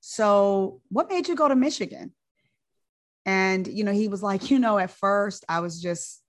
so 0.00 0.82
what 0.90 1.08
made 1.08 1.28
you 1.28 1.34
go 1.34 1.48
to 1.48 1.56
Michigan? 1.56 2.12
And, 3.24 3.66
you 3.66 3.84
know, 3.84 3.92
he 3.92 4.08
was 4.08 4.22
like, 4.22 4.50
you 4.50 4.58
know, 4.58 4.78
at 4.78 4.90
first 4.90 5.44
I 5.48 5.60
was 5.60 5.80
just 5.80 6.22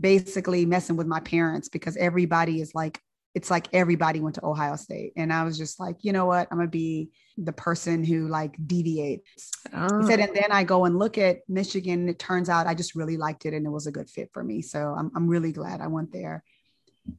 basically 0.00 0.64
messing 0.64 0.96
with 0.96 1.06
my 1.06 1.20
parents 1.20 1.68
because 1.68 1.96
everybody 1.96 2.60
is 2.60 2.74
like, 2.74 3.00
it's 3.34 3.50
like 3.50 3.68
everybody 3.72 4.18
went 4.18 4.34
to 4.36 4.44
Ohio 4.44 4.74
State. 4.76 5.12
And 5.16 5.32
I 5.32 5.44
was 5.44 5.56
just 5.56 5.78
like, 5.78 5.98
you 6.00 6.12
know 6.12 6.26
what? 6.26 6.48
I'm 6.50 6.58
going 6.58 6.66
to 6.66 6.70
be 6.70 7.10
the 7.36 7.52
person 7.52 8.02
who 8.02 8.26
like 8.26 8.56
deviates. 8.66 9.52
Oh. 9.72 10.00
He 10.00 10.06
said, 10.06 10.18
and 10.18 10.34
then 10.34 10.50
I 10.50 10.64
go 10.64 10.84
and 10.84 10.98
look 10.98 11.16
at 11.16 11.38
Michigan. 11.48 12.08
It 12.08 12.18
turns 12.18 12.48
out 12.48 12.66
I 12.66 12.74
just 12.74 12.96
really 12.96 13.16
liked 13.16 13.46
it 13.46 13.54
and 13.54 13.64
it 13.64 13.70
was 13.70 13.86
a 13.86 13.92
good 13.92 14.10
fit 14.10 14.30
for 14.32 14.42
me. 14.42 14.62
So 14.62 14.94
I'm, 14.98 15.12
I'm 15.14 15.28
really 15.28 15.52
glad 15.52 15.80
I 15.80 15.86
went 15.86 16.12
there. 16.12 16.42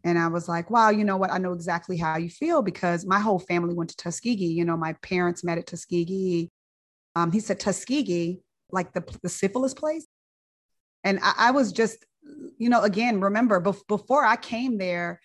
And 0.04 0.18
I 0.20 0.28
was 0.28 0.50
like, 0.50 0.70
wow, 0.70 0.90
you 0.90 1.06
know 1.06 1.18
what? 1.18 1.32
I 1.32 1.38
know 1.38 1.54
exactly 1.54 1.98
how 1.98 2.18
you 2.18 2.30
feel 2.30 2.62
because 2.62 3.06
my 3.06 3.20
whole 3.20 3.40
family 3.40 3.74
went 3.74 3.92
to 3.92 3.98
Tuskegee. 3.98 4.54
You 4.54 4.66
know, 4.66 4.78
my 4.78 4.94
parents 5.02 5.44
met 5.44 5.58
at 5.58 5.68
Tuskegee. 5.68 6.52
Um, 7.16 7.32
he 7.32 7.40
said, 7.40 7.60
Tuskegee 7.60 8.42
like 8.72 8.94
the, 8.94 9.04
the 9.22 9.30
syphilis 9.30 9.74
place. 9.74 10.08
And 11.04 11.20
I, 11.22 11.34
I 11.38 11.52
was 11.52 11.72
just, 11.72 12.06
you 12.58 12.70
know, 12.70 12.82
again, 12.82 13.22
remember 13.22 13.62
bef- 13.62 13.88
before 13.88 14.26
I 14.26 14.36
came 14.36 14.78
there, 14.78 15.20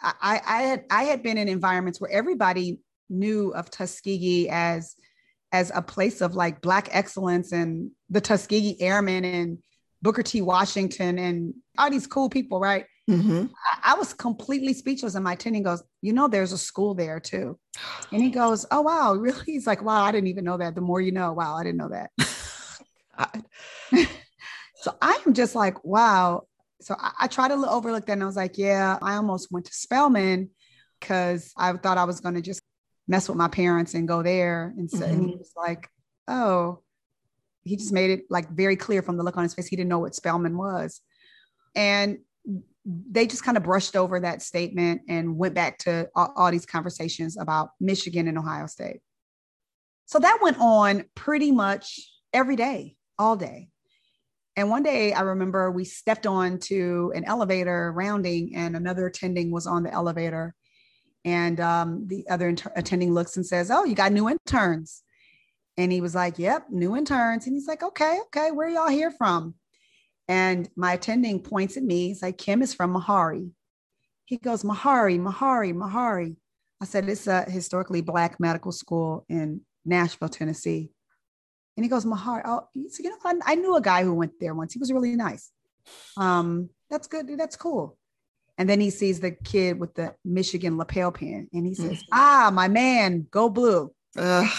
I, 0.00 0.40
I 0.44 0.62
had 0.62 0.84
I 0.90 1.04
had 1.04 1.22
been 1.22 1.38
in 1.38 1.48
environments 1.48 2.00
where 2.00 2.10
everybody 2.10 2.80
knew 3.08 3.50
of 3.50 3.70
Tuskegee 3.70 4.48
as 4.48 4.96
as 5.52 5.70
a 5.74 5.82
place 5.82 6.20
of 6.20 6.34
like 6.34 6.60
black 6.60 6.88
excellence 6.90 7.52
and 7.52 7.90
the 8.10 8.20
Tuskegee 8.20 8.80
Airmen 8.80 9.24
and 9.24 9.58
Booker 10.00 10.22
T. 10.22 10.42
Washington 10.42 11.18
and 11.18 11.54
all 11.78 11.90
these 11.90 12.06
cool 12.06 12.28
people, 12.28 12.58
right? 12.58 12.86
Mm-hmm. 13.08 13.46
I, 13.72 13.92
I, 13.92 13.94
was 13.94 14.14
completely 14.14 14.72
speechless. 14.72 15.14
And 15.14 15.24
my 15.24 15.32
attending 15.34 15.64
goes, 15.64 15.82
You 16.00 16.12
know, 16.12 16.28
there's 16.28 16.52
a 16.52 16.58
school 16.58 16.94
there 16.94 17.20
too. 17.20 17.58
And 18.12 18.22
he 18.22 18.30
goes, 18.30 18.64
Oh, 18.70 18.82
wow, 18.82 19.14
really? 19.14 19.42
He's 19.44 19.66
like, 19.66 19.82
Wow, 19.82 20.02
I 20.04 20.12
didn't 20.12 20.28
even 20.28 20.44
know 20.44 20.56
that. 20.56 20.74
The 20.74 20.80
more 20.80 21.00
you 21.00 21.12
know, 21.12 21.32
wow, 21.32 21.56
I 21.56 21.64
didn't 21.64 21.78
know 21.78 21.90
that. 21.90 22.10
God. 23.18 23.42
so 24.76 24.94
I 25.00 25.20
am 25.26 25.34
just 25.34 25.54
like, 25.54 25.84
wow. 25.84 26.42
So 26.80 26.94
I, 26.98 27.12
I 27.22 27.26
try 27.28 27.48
to 27.48 27.54
overlook 27.54 28.06
that. 28.06 28.12
And 28.12 28.22
I 28.22 28.26
was 28.26 28.36
like, 28.36 28.58
yeah, 28.58 28.98
I 29.00 29.14
almost 29.14 29.50
went 29.50 29.66
to 29.66 29.74
Spelman 29.74 30.50
because 31.00 31.52
I 31.56 31.72
thought 31.72 31.98
I 31.98 32.04
was 32.04 32.20
going 32.20 32.34
to 32.34 32.42
just 32.42 32.62
mess 33.08 33.28
with 33.28 33.38
my 33.38 33.48
parents 33.48 33.94
and 33.94 34.08
go 34.08 34.22
there. 34.22 34.74
And 34.76 34.90
so 34.90 34.98
mm-hmm. 34.98 35.12
and 35.12 35.22
he 35.22 35.30
mm-hmm. 35.30 35.38
was 35.38 35.52
like, 35.56 35.88
oh, 36.28 36.80
he 37.64 37.76
just 37.76 37.92
made 37.92 38.10
it 38.10 38.24
like 38.30 38.50
very 38.50 38.76
clear 38.76 39.02
from 39.02 39.16
the 39.16 39.22
look 39.22 39.36
on 39.36 39.42
his 39.42 39.54
face. 39.54 39.66
He 39.66 39.76
didn't 39.76 39.90
know 39.90 40.00
what 40.00 40.14
Spelman 40.14 40.56
was. 40.56 41.00
And 41.74 42.18
they 42.84 43.26
just 43.26 43.44
kind 43.44 43.56
of 43.56 43.62
brushed 43.62 43.94
over 43.94 44.18
that 44.20 44.42
statement 44.42 45.02
and 45.08 45.36
went 45.38 45.54
back 45.54 45.78
to 45.78 46.08
all, 46.16 46.32
all, 46.36 46.50
these 46.50 46.66
conversations 46.66 47.38
about 47.38 47.70
Michigan 47.80 48.26
and 48.26 48.36
Ohio 48.36 48.66
State. 48.66 49.00
So 50.06 50.18
that 50.18 50.40
went 50.42 50.58
on 50.58 51.04
pretty 51.14 51.52
much 51.52 52.00
every 52.32 52.56
day 52.56 52.96
all 53.18 53.36
day. 53.36 53.68
And 54.56 54.68
one 54.68 54.82
day 54.82 55.12
I 55.12 55.22
remember 55.22 55.70
we 55.70 55.84
stepped 55.84 56.26
on 56.26 56.58
to 56.60 57.12
an 57.14 57.24
elevator 57.24 57.92
rounding, 57.92 58.54
and 58.54 58.76
another 58.76 59.06
attending 59.06 59.50
was 59.50 59.66
on 59.66 59.82
the 59.82 59.92
elevator. 59.92 60.54
And 61.24 61.60
um, 61.60 62.06
the 62.08 62.26
other 62.28 62.48
inter- 62.48 62.72
attending 62.76 63.14
looks 63.14 63.36
and 63.36 63.46
says, 63.46 63.70
Oh, 63.70 63.84
you 63.84 63.94
got 63.94 64.12
new 64.12 64.28
interns. 64.28 65.02
And 65.76 65.90
he 65.90 66.00
was 66.00 66.14
like, 66.14 66.38
Yep, 66.38 66.66
new 66.70 66.96
interns. 66.96 67.46
And 67.46 67.54
he's 67.54 67.68
like, 67.68 67.82
Okay, 67.82 68.18
okay, 68.26 68.50
where 68.50 68.68
y'all 68.68 68.88
here 68.88 69.10
from? 69.10 69.54
And 70.28 70.68
my 70.76 70.94
attending 70.94 71.40
points 71.40 71.76
at 71.76 71.82
me. 71.82 72.08
He's 72.08 72.22
like, 72.22 72.38
Kim 72.38 72.62
is 72.62 72.74
from 72.74 72.94
Mahari. 72.94 73.50
He 74.24 74.36
goes, 74.36 74.62
Mahari, 74.64 75.18
Mahari, 75.18 75.72
Mahari. 75.74 76.36
I 76.80 76.84
said, 76.84 77.08
It's 77.08 77.26
a 77.26 77.42
historically 77.42 78.02
Black 78.02 78.38
medical 78.38 78.72
school 78.72 79.24
in 79.28 79.62
Nashville, 79.84 80.28
Tennessee. 80.28 80.90
And 81.76 81.84
he 81.84 81.88
goes, 81.88 82.04
Mahar, 82.04 82.42
oh, 82.46 82.68
so, 82.88 83.02
you 83.02 83.10
know, 83.10 83.16
I, 83.24 83.52
I, 83.52 83.54
knew 83.54 83.76
a 83.76 83.80
guy 83.80 84.04
who 84.04 84.12
went 84.12 84.38
there 84.38 84.54
once. 84.54 84.74
He 84.74 84.78
was 84.78 84.92
really 84.92 85.16
nice. 85.16 85.50
Um, 86.16 86.68
that's 86.90 87.06
good. 87.06 87.28
That's 87.38 87.56
cool. 87.56 87.96
And 88.58 88.68
then 88.68 88.80
he 88.80 88.90
sees 88.90 89.20
the 89.20 89.30
kid 89.30 89.80
with 89.80 89.94
the 89.94 90.14
Michigan 90.24 90.76
lapel 90.76 91.10
pin 91.10 91.48
and 91.52 91.66
he 91.66 91.74
says, 91.74 92.02
mm. 92.02 92.06
ah, 92.12 92.50
my 92.52 92.68
man, 92.68 93.26
go 93.30 93.48
blue. 93.48 93.90
Ugh. 94.16 94.50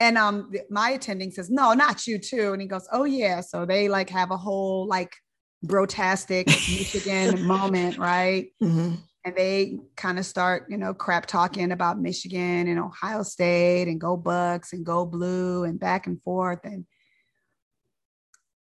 And 0.00 0.18
um, 0.18 0.50
my 0.70 0.90
attending 0.90 1.30
says, 1.30 1.50
no, 1.50 1.72
not 1.74 2.06
you 2.06 2.18
too. 2.18 2.52
And 2.52 2.60
he 2.60 2.68
goes, 2.68 2.88
oh 2.92 3.04
yeah. 3.04 3.40
So 3.40 3.66
they 3.66 3.88
like 3.88 4.10
have 4.10 4.30
a 4.30 4.36
whole 4.36 4.86
like 4.86 5.14
brotastic 5.62 6.46
Michigan 6.46 7.46
moment, 7.46 7.98
right? 7.98 8.48
Mm-hmm 8.62 8.94
and 9.26 9.34
they 9.34 9.80
kind 9.96 10.20
of 10.20 10.24
start, 10.24 10.66
you 10.68 10.76
know, 10.76 10.94
crap 10.94 11.26
talking 11.26 11.72
about 11.72 12.00
Michigan 12.00 12.68
and 12.68 12.78
Ohio 12.78 13.24
State 13.24 13.88
and 13.88 14.00
go 14.00 14.16
Bucks 14.16 14.72
and 14.72 14.86
go 14.86 15.04
blue 15.04 15.64
and 15.64 15.80
back 15.80 16.06
and 16.06 16.22
forth 16.22 16.60
and 16.62 16.86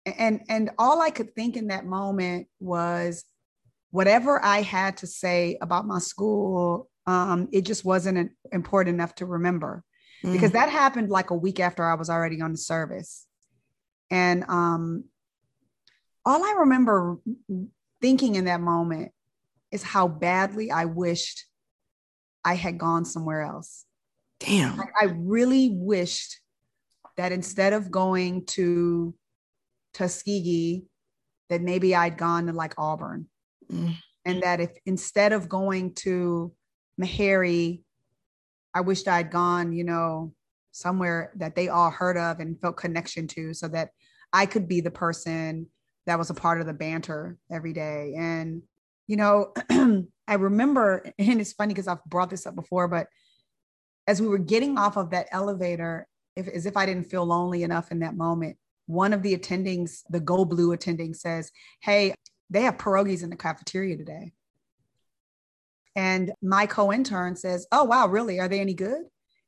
and 0.07 0.43
and 0.49 0.71
all 0.79 1.01
I 1.01 1.11
could 1.11 1.35
think 1.35 1.57
in 1.57 1.69
that 1.69 1.87
moment 1.87 2.47
was 2.61 3.25
whatever 3.91 4.43
I 4.45 4.63
had 4.63 4.99
to 4.99 5.09
say 5.09 5.59
about 5.61 5.87
my 5.87 5.99
school, 5.99 6.89
um, 7.07 7.49
it 7.53 7.63
just 7.63 7.85
wasn't 7.85 8.31
important 8.53 8.95
enough 8.95 9.17
to 9.17 9.27
remember 9.27 9.83
mm. 10.25 10.33
because 10.33 10.53
that 10.53 10.69
happened 10.69 11.11
like 11.11 11.31
a 11.31 11.35
week 11.35 11.59
after 11.59 11.85
I 11.85 11.95
was 11.95 12.11
already 12.11 12.41
on 12.41 12.53
the 12.53 12.59
service, 12.59 13.27
and 14.09 14.45
um, 14.47 15.05
all 16.25 16.45
I 16.45 16.55
remember 16.59 17.19
thinking 18.01 18.37
in 18.37 18.45
that 18.45 18.61
moment 18.61 19.11
is 19.75 19.83
how 19.83 20.07
badly 20.07 20.71
I 20.71 20.85
wished 20.85 21.47
I 22.45 22.55
had 22.55 22.79
gone 22.79 23.05
somewhere 23.05 23.43
else. 23.43 23.85
Damn. 24.39 24.81
I, 24.81 24.85
I 25.01 25.05
really 25.17 25.71
wished 25.73 26.41
that 27.17 27.33
instead 27.33 27.73
of 27.73 27.91
going 27.91 28.47
to 28.47 29.15
Tuskegee, 29.93 30.85
that 31.51 31.61
maybe 31.61 31.95
I'd 31.95 32.17
gone 32.17 32.47
to 32.47 32.53
like 32.53 32.75
Auburn. 32.79 33.27
Mm. 33.71 33.97
And 34.25 34.43
that 34.45 34.61
if 34.61 34.71
instead 34.87 35.33
of 35.33 35.49
going 35.49 35.95
to 35.97 36.53
Meharry, 37.01 37.83
I 38.73 38.81
wished 38.81 39.09
I'd 39.09 39.33
gone, 39.33 39.73
you 39.73 39.85
know, 39.85 40.35
somewhere 40.71 41.33
that 41.37 41.57
they 41.57 41.69
all 41.69 41.91
heard 41.91 42.17
of 42.17 42.39
and 42.39 42.61
felt 42.61 42.77
connection 42.77 43.27
to 43.29 43.55
so 43.55 43.67
that 43.69 43.91
I 44.33 44.47
could 44.47 44.69
be 44.69 44.81
the 44.81 44.91
person 44.91 45.67
that 46.07 46.19
was 46.19 46.31
a 46.31 46.35
part 46.35 46.61
of 46.61 46.67
the 46.67 46.73
banter 46.73 47.39
every 47.51 47.73
day. 47.73 48.15
And 48.17 48.63
you 49.07 49.17
know, 49.17 49.53
I 50.29 50.35
remember, 50.35 51.05
and 51.19 51.41
it's 51.41 51.53
funny 51.53 51.75
because 51.75 51.89
I've 51.89 52.05
brought 52.05 52.31
this 52.31 52.47
up 52.47 52.55
before, 52.55 52.89
but 52.89 53.09
as 54.07 54.21
we 54.21 54.29
were 54.29 54.39
getting 54.39 54.79
off 54.79 54.97
of 54.97 55.11
that 55.11 55.29
elevator, 55.33 56.07
if, 56.37 56.49
as 56.49 56.67
if 56.67 56.77
I 56.77 56.87
didn't 56.87 57.11
feel 57.11 57.25
lonely 57.25 57.63
enough 57.63 57.91
in 57.91 58.01
that 58.01 58.17
moment, 58.17 58.57
one 58.87 59.13
of 59.13 59.23
the 59.23 59.37
attendings, 59.37 60.03
the 60.11 60.21
Go 60.21 60.45
Blue 60.45 60.73
attending 60.73 61.15
says, 61.15 61.51
Hey, 61.81 62.15
they 62.51 62.63
have 62.63 62.77
pierogies 62.77 63.23
in 63.23 63.31
the 63.31 63.37
cafeteria 63.37 63.97
today. 63.97 64.33
And 65.97 66.33
my 66.43 66.67
co 66.67 66.93
intern 66.93 67.37
says, 67.37 67.67
Oh, 67.73 67.85
wow, 67.85 68.07
really? 68.09 68.41
Are 68.41 68.49
they 68.49 68.61
any 68.61 68.75
good? 68.75 69.03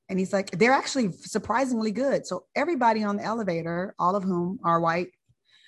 And 0.09 0.19
he's 0.19 0.33
like, 0.33 0.51
They're 0.53 0.73
actually 0.73 1.13
surprisingly 1.13 1.91
good. 1.91 2.27
So 2.27 2.45
everybody 2.55 3.05
on 3.05 3.17
the 3.17 3.25
elevator, 3.25 3.95
all 3.99 4.17
of 4.17 4.25
whom 4.25 4.59
are 4.65 4.81
white, 4.81 5.09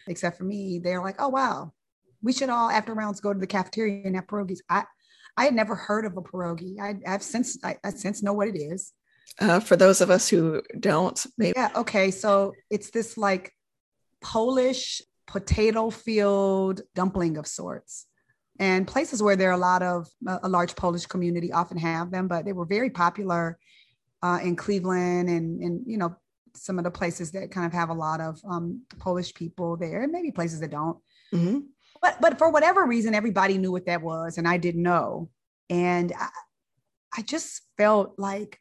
except 0.07 0.39
for 0.39 0.45
me, 0.45 0.79
they're 0.79 1.03
like, 1.03 1.17
Oh, 1.19 1.29
wow, 1.29 1.73
we 2.23 2.33
should 2.33 2.51
all, 2.51 2.71
after 2.71 2.95
rounds, 2.95 3.21
go 3.21 3.33
to 3.33 3.39
the 3.39 3.47
cafeteria 3.47 4.03
and 4.05 4.17
have 4.17 4.27
pierogies. 4.27 4.59
I, 4.69 4.85
I 5.37 5.45
had 5.45 5.55
never 5.55 5.75
heard 5.75 6.05
of 6.05 6.17
a 6.17 6.23
pierogi. 6.23 6.81
I, 6.81 6.97
have 7.09 7.23
since 7.23 7.59
I, 7.63 7.77
I 7.85 7.91
since 7.91 8.23
know 8.23 8.33
what 8.33 8.49
it 8.49 8.59
is. 8.59 8.93
Uh, 9.41 9.61
for 9.61 9.77
those 9.77 10.01
of 10.01 10.11
us 10.11 10.29
who 10.29 10.63
don't, 10.81 11.25
maybe. 11.37 11.55
Yeah. 11.57 11.71
Okay. 11.77 12.11
So 12.11 12.55
it's 12.71 12.91
this 12.91 13.17
like 13.17 13.53
Polish 14.21 15.01
potato 15.27 15.91
filled 15.91 16.81
dumpling 16.95 17.37
of 17.37 17.47
sorts. 17.47 18.07
And 18.59 18.89
places 18.89 19.23
where 19.23 19.37
there 19.37 19.51
are 19.51 19.53
a 19.53 19.59
lot 19.59 19.83
of 19.83 20.09
a 20.27 20.49
large 20.49 20.75
Polish 20.75 21.07
community 21.07 21.53
often 21.53 21.79
have 21.79 22.11
them, 22.11 22.27
but 22.27 22.45
they 22.45 22.53
were 22.53 22.65
very 22.65 22.91
popular 22.91 23.57
uh, 24.21 24.41
in 24.43 24.57
Cleveland 24.57 25.29
and, 25.29 25.63
and, 25.63 25.83
you 25.87 25.97
know, 25.97 26.17
some 26.57 26.77
of 26.79 26.83
the 26.83 26.91
places 26.91 27.31
that 27.33 27.53
kind 27.53 27.67
of 27.67 27.73
have 27.73 27.91
a 27.91 27.95
lot 27.95 28.21
of 28.21 28.41
um, 28.45 28.83
Polish 28.99 29.33
people 29.33 29.77
there, 29.77 30.03
and 30.03 30.11
maybe 30.11 30.33
places 30.33 30.59
that 30.59 30.73
don't. 30.73 30.99
Mm-hmm. 31.33 31.59
But 32.01 32.21
but 32.21 32.39
for 32.39 32.51
whatever 32.51 32.85
reason, 32.85 33.15
everybody 33.15 33.59
knew 33.59 33.73
what 33.73 33.87
that 33.87 34.03
was, 34.03 34.39
and 34.39 34.47
I 34.47 34.57
didn't 34.57 34.83
know. 34.83 35.31
And 35.71 36.13
I, 36.19 36.29
I 37.17 37.23
just 37.23 37.63
felt 37.77 38.15
like, 38.19 38.61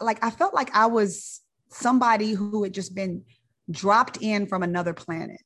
like 0.00 0.22
I 0.22 0.30
felt 0.30 0.54
like 0.54 0.74
I 0.74 0.86
was 0.86 1.40
somebody 1.70 2.32
who 2.32 2.62
had 2.62 2.74
just 2.74 2.94
been 2.94 3.24
dropped 3.70 4.18
in 4.20 4.46
from 4.46 4.62
another 4.62 4.94
planet. 4.94 5.40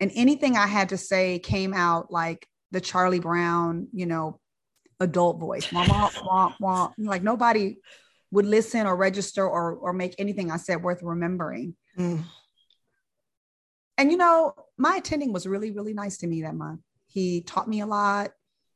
And 0.00 0.10
anything 0.14 0.56
I 0.56 0.66
had 0.66 0.90
to 0.90 0.98
say 0.98 1.38
came 1.38 1.72
out 1.72 2.10
like 2.10 2.46
the 2.70 2.80
Charlie 2.80 3.20
Brown, 3.20 3.88
you 3.92 4.06
know, 4.06 4.40
adult 5.00 5.38
voice. 5.38 5.70
Wah, 5.72 5.86
wah, 5.88 6.10
wah, 6.24 6.52
wah. 6.60 6.90
Like 6.98 7.22
nobody 7.22 7.76
would 8.30 8.46
listen 8.46 8.86
or 8.86 8.96
register 8.96 9.48
or 9.48 9.74
or 9.74 9.92
make 9.92 10.14
anything 10.18 10.50
I 10.50 10.56
said 10.56 10.82
worth 10.82 11.02
remembering. 11.02 11.76
Mm. 11.98 12.24
And 13.96 14.10
you 14.10 14.16
know, 14.16 14.54
my 14.76 14.96
attending 14.96 15.32
was 15.32 15.46
really, 15.46 15.70
really 15.70 15.94
nice 15.94 16.18
to 16.18 16.26
me 16.26 16.42
that 16.42 16.54
month. 16.54 16.80
He 17.06 17.42
taught 17.42 17.68
me 17.68 17.80
a 17.80 17.86
lot. 17.86 18.32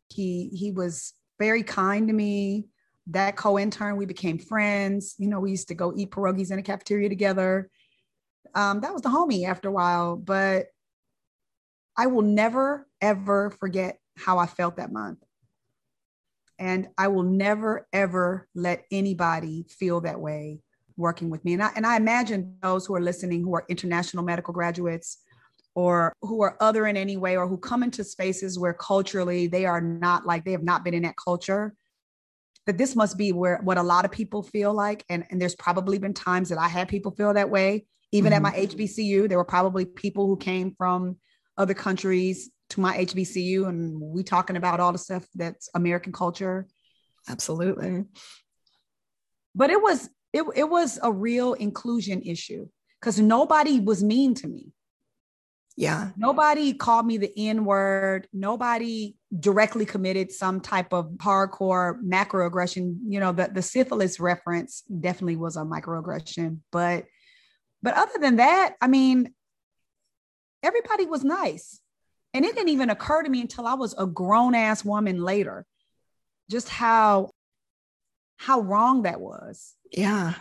He 0.08 0.50
he 0.54 0.70
was 0.70 1.12
very 1.38 1.62
kind 1.62 2.08
to 2.08 2.14
me. 2.14 2.68
That 3.08 3.36
co-intern, 3.36 3.96
we 3.96 4.04
became 4.04 4.38
friends. 4.38 5.14
You 5.18 5.28
know, 5.28 5.40
we 5.40 5.50
used 5.50 5.68
to 5.68 5.74
go 5.74 5.94
eat 5.96 6.10
pierogies 6.10 6.50
in 6.50 6.56
the 6.56 6.62
cafeteria 6.62 7.08
together 7.08 7.70
um, 8.54 8.80
that 8.80 8.92
was 8.92 9.02
the 9.02 9.08
homie 9.08 9.46
after 9.46 9.68
a 9.68 9.72
while. 9.72 10.16
But 10.16 10.66
I 11.96 12.06
will 12.06 12.22
never, 12.22 12.86
ever 13.00 13.50
forget 13.50 13.98
how 14.16 14.38
I 14.38 14.46
felt 14.46 14.76
that 14.76 14.92
month. 14.92 15.18
And 16.58 16.88
I 16.96 17.08
will 17.08 17.22
never, 17.22 17.86
ever 17.92 18.48
let 18.54 18.84
anybody 18.90 19.66
feel 19.68 20.00
that 20.00 20.20
way 20.20 20.60
working 20.98 21.30
with 21.30 21.44
me. 21.44 21.54
And 21.54 21.62
I, 21.62 21.70
and 21.76 21.86
I 21.86 21.96
imagine 21.96 22.56
those 22.62 22.84
who 22.84 22.94
are 22.94 23.00
listening 23.00 23.42
who 23.42 23.54
are 23.54 23.64
international 23.68 24.24
medical 24.24 24.52
graduates 24.52 25.18
or 25.74 26.12
who 26.22 26.42
are 26.42 26.56
other 26.60 26.86
in 26.86 26.96
any 26.96 27.16
way 27.16 27.36
or 27.36 27.46
who 27.46 27.56
come 27.56 27.82
into 27.82 28.04
spaces 28.04 28.58
where 28.58 28.74
culturally 28.74 29.46
they 29.46 29.64
are 29.64 29.80
not 29.80 30.26
like 30.26 30.44
they 30.44 30.52
have 30.52 30.62
not 30.62 30.84
been 30.84 30.94
in 30.94 31.04
that 31.04 31.14
culture 31.22 31.74
that 32.66 32.76
this 32.76 32.94
must 32.94 33.16
be 33.16 33.32
where 33.32 33.60
what 33.62 33.78
a 33.78 33.82
lot 33.82 34.04
of 34.04 34.10
people 34.10 34.42
feel 34.42 34.74
like 34.74 35.04
and, 35.08 35.24
and 35.30 35.40
there's 35.40 35.54
probably 35.54 35.98
been 35.98 36.14
times 36.14 36.48
that 36.48 36.58
i 36.58 36.66
had 36.66 36.88
people 36.88 37.12
feel 37.12 37.32
that 37.32 37.50
way 37.50 37.86
even 38.12 38.32
mm-hmm. 38.32 38.46
at 38.46 38.52
my 38.52 38.58
HBCU, 38.58 39.28
there 39.28 39.38
were 39.38 39.44
probably 39.44 39.84
people 39.84 40.26
who 40.26 40.36
came 40.36 40.74
from 40.76 41.16
other 41.56 41.74
countries 41.74 42.50
to 42.70 42.80
my 42.80 42.96
HBCU, 42.98 43.68
and 43.68 44.00
we 44.00 44.22
talking 44.22 44.56
about 44.56 44.80
all 44.80 44.92
the 44.92 44.98
stuff 44.98 45.26
that's 45.34 45.68
American 45.74 46.12
culture. 46.12 46.66
Absolutely. 47.28 48.04
But 49.54 49.70
it 49.70 49.82
was 49.82 50.08
it, 50.32 50.44
it 50.54 50.68
was 50.68 50.98
a 51.02 51.10
real 51.10 51.54
inclusion 51.54 52.22
issue 52.22 52.68
because 53.00 53.18
nobody 53.18 53.80
was 53.80 54.02
mean 54.02 54.34
to 54.34 54.48
me. 54.48 54.72
Yeah. 55.76 56.10
Nobody 56.16 56.74
called 56.74 57.06
me 57.06 57.18
the 57.18 57.32
N 57.36 57.64
word. 57.64 58.26
Nobody 58.32 59.14
directly 59.38 59.86
committed 59.86 60.32
some 60.32 60.60
type 60.60 60.92
of 60.92 61.06
hardcore 61.18 62.02
macroaggression. 62.02 62.98
You 63.06 63.20
know, 63.20 63.30
the, 63.30 63.48
the 63.52 63.62
syphilis 63.62 64.18
reference 64.18 64.82
definitely 64.82 65.36
was 65.36 65.56
a 65.56 65.60
microaggression, 65.60 66.58
but 66.72 67.04
but 67.80 67.94
other 67.94 68.18
than 68.20 68.36
that, 68.36 68.74
I 68.80 68.88
mean, 68.88 69.32
everybody 70.64 71.06
was 71.06 71.22
nice. 71.22 71.80
And 72.34 72.44
it 72.44 72.56
didn't 72.56 72.70
even 72.70 72.90
occur 72.90 73.22
to 73.22 73.30
me 73.30 73.40
until 73.40 73.66
I 73.66 73.74
was 73.74 73.94
a 73.96 74.04
grown 74.04 74.56
ass 74.56 74.84
woman 74.84 75.22
later, 75.22 75.64
just 76.50 76.68
how 76.68 77.30
how 78.38 78.60
wrong 78.60 79.02
that 79.02 79.20
was. 79.20 79.74
Yeah. 79.92 80.34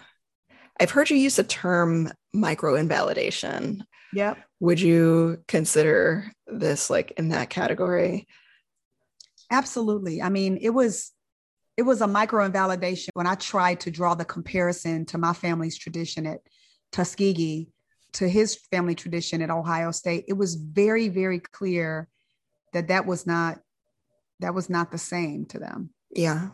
I've 0.80 0.92
heard 0.92 1.10
you 1.10 1.18
use 1.18 1.36
the 1.36 1.44
term 1.44 2.12
micro 2.34 2.76
invalidation. 2.76 3.84
Yep. 4.14 4.38
Would 4.60 4.80
you 4.80 5.44
consider 5.48 6.32
this 6.46 6.90
like 6.90 7.12
in 7.18 7.30
that 7.30 7.50
category? 7.50 8.28
Absolutely. 9.52 10.22
I 10.22 10.30
mean, 10.30 10.58
it 10.62 10.70
was 10.70 11.12
it 11.76 11.84
was 11.84 12.02
a 12.02 12.08
micro 12.08 12.46
invalidation 12.46 13.12
when 13.14 13.28
I 13.28 13.36
tried 13.36 13.82
to 13.82 13.92
draw 13.92 14.16
the 14.16 14.26
comparison 14.26 15.06
to 15.08 15.18
my 15.18 15.34
family's 15.34 15.78
tradition 15.78 16.26
at 16.26 16.40
Tuskegee 16.92 17.70
to 18.14 18.28
his 18.28 18.56
family 18.72 18.96
tradition 18.96 19.42
at 19.42 19.52
Ohio 19.52 19.92
State, 19.92 20.26
it 20.28 20.34
was 20.34 20.56
very, 20.56 21.08
very 21.10 21.40
clear 21.40 22.08
that 22.74 22.88
that 22.88 23.06
was 23.06 23.28
not 23.28 23.60
that 24.40 24.54
was 24.54 24.70
not 24.70 24.92
the 24.92 24.98
same 24.98 25.46
to 25.46 25.60
them. 25.60 25.90
Yeah. 26.12 26.50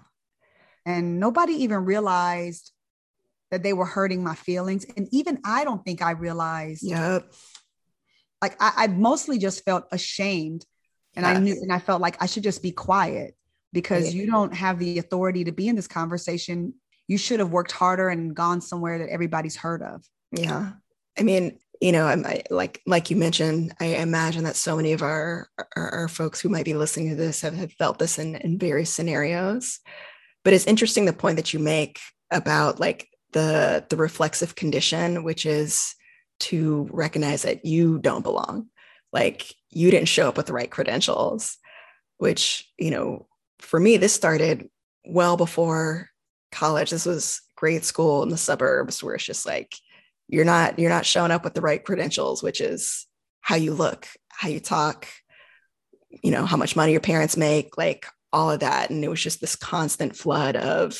And 0.86 1.20
nobody 1.20 1.54
even 1.64 1.86
realized 1.86 2.72
that 3.52 3.64
they 3.64 3.74
were 3.74 3.86
hurting 3.86 4.24
my 4.24 4.36
feelings. 4.36 4.86
And 4.98 5.08
even 5.12 5.40
I 5.46 5.64
don't 5.64 5.84
think 5.86 6.02
I 6.02 6.12
realized. 6.12 6.84
Yep. 6.84 7.32
Like 8.42 8.56
I, 8.60 8.72
I 8.76 8.88
mostly 8.88 9.38
just 9.38 9.64
felt 9.64 9.86
ashamed. 9.92 10.66
And 11.16 11.26
yes. 11.26 11.38
I 11.38 11.40
knew 11.40 11.60
and 11.62 11.72
I 11.72 11.80
felt 11.80 12.02
like 12.02 12.22
I 12.22 12.26
should 12.26 12.44
just 12.44 12.64
be 12.64 12.72
quiet 12.72 13.36
because 13.72 14.14
yeah. 14.14 14.22
you 14.22 14.32
don't 14.32 14.54
have 14.54 14.80
the 14.80 14.98
authority 14.98 15.44
to 15.44 15.52
be 15.52 15.68
in 15.68 15.76
this 15.76 15.88
conversation. 15.88 16.74
You 17.08 17.18
should 17.18 17.40
have 17.40 17.52
worked 17.52 17.72
harder 17.72 18.10
and 18.10 18.36
gone 18.36 18.62
somewhere 18.62 18.98
that 19.00 19.10
everybody's 19.10 19.56
heard 19.56 19.84
of. 19.84 20.04
Yeah. 20.32 20.72
I 21.18 21.22
mean, 21.22 21.60
you 21.80 21.92
know, 21.92 22.06
I'm 22.06 22.26
I, 22.26 22.44
like 22.50 22.82
like 22.88 23.12
you 23.12 23.18
mentioned, 23.18 23.76
I 23.80 23.86
imagine 23.98 24.46
that 24.46 24.56
so 24.56 24.76
many 24.76 24.94
of 24.94 25.02
our, 25.02 25.48
our, 25.76 25.90
our 25.90 26.08
folks 26.08 26.42
who 26.42 26.50
might 26.50 26.66
be 26.66 26.74
listening 26.74 27.10
to 27.10 27.16
this 27.16 27.42
have, 27.42 27.54
have 27.54 27.74
felt 27.74 28.00
this 28.00 28.18
in, 28.18 28.36
in 28.38 28.58
various 28.58 28.94
scenarios. 28.94 29.80
But 30.44 30.54
it's 30.54 30.68
interesting 30.68 31.06
the 31.06 31.14
point 31.14 31.38
that 31.38 31.54
you 31.54 31.60
make 31.60 32.00
about 32.32 32.80
like 32.80 33.10
the 33.32 33.86
the 33.90 33.98
reflexive 33.98 34.56
condition, 34.56 35.24
which 35.24 35.46
is 35.46 35.96
to 36.42 36.88
recognize 36.92 37.44
that 37.44 37.66
you 37.66 38.00
don't 38.00 38.24
belong. 38.24 38.68
Like 39.12 39.54
you 39.70 39.92
didn't 39.92 40.08
show 40.08 40.28
up 40.28 40.38
with 40.38 40.48
the 40.48 40.54
right 40.54 40.70
credentials, 40.70 41.58
which, 42.18 42.70
you 42.78 42.92
know, 42.92 43.28
for 43.60 43.80
me, 43.80 43.98
this 43.98 44.14
started 44.14 44.70
well 45.06 45.38
before 45.38 46.10
college. 46.52 46.90
This 46.90 47.06
was 47.06 47.42
grade 47.56 47.86
school 47.86 48.24
in 48.24 48.30
the 48.30 48.38
suburbs 48.38 49.02
where 49.02 49.16
it's 49.16 49.24
just 49.24 49.46
like 49.46 49.74
you're 50.28 50.46
not 50.46 50.78
you're 50.80 50.90
not 50.90 51.06
showing 51.06 51.32
up 51.32 51.44
with 51.44 51.54
the 51.54 51.62
right 51.62 51.84
credentials 51.84 52.44
which 52.44 52.60
is 52.60 53.08
how 53.42 53.56
you 53.56 53.74
look 53.74 54.08
how 54.30 54.48
you 54.48 54.60
talk 54.60 55.08
you 56.10 56.32
know 56.32 56.46
how 56.46 56.58
much 56.58 56.76
money 56.76 56.92
your 56.92 57.02
parents 57.02 57.38
make 57.38 57.78
like 57.78 58.06
all 58.34 58.52
of 58.52 58.60
that 58.60 58.90
and 58.90 59.04
it 59.04 59.10
was 59.10 59.22
just 59.22 59.40
this 59.40 59.56
constant 59.56 60.16
flood 60.16 60.56
of 60.56 61.00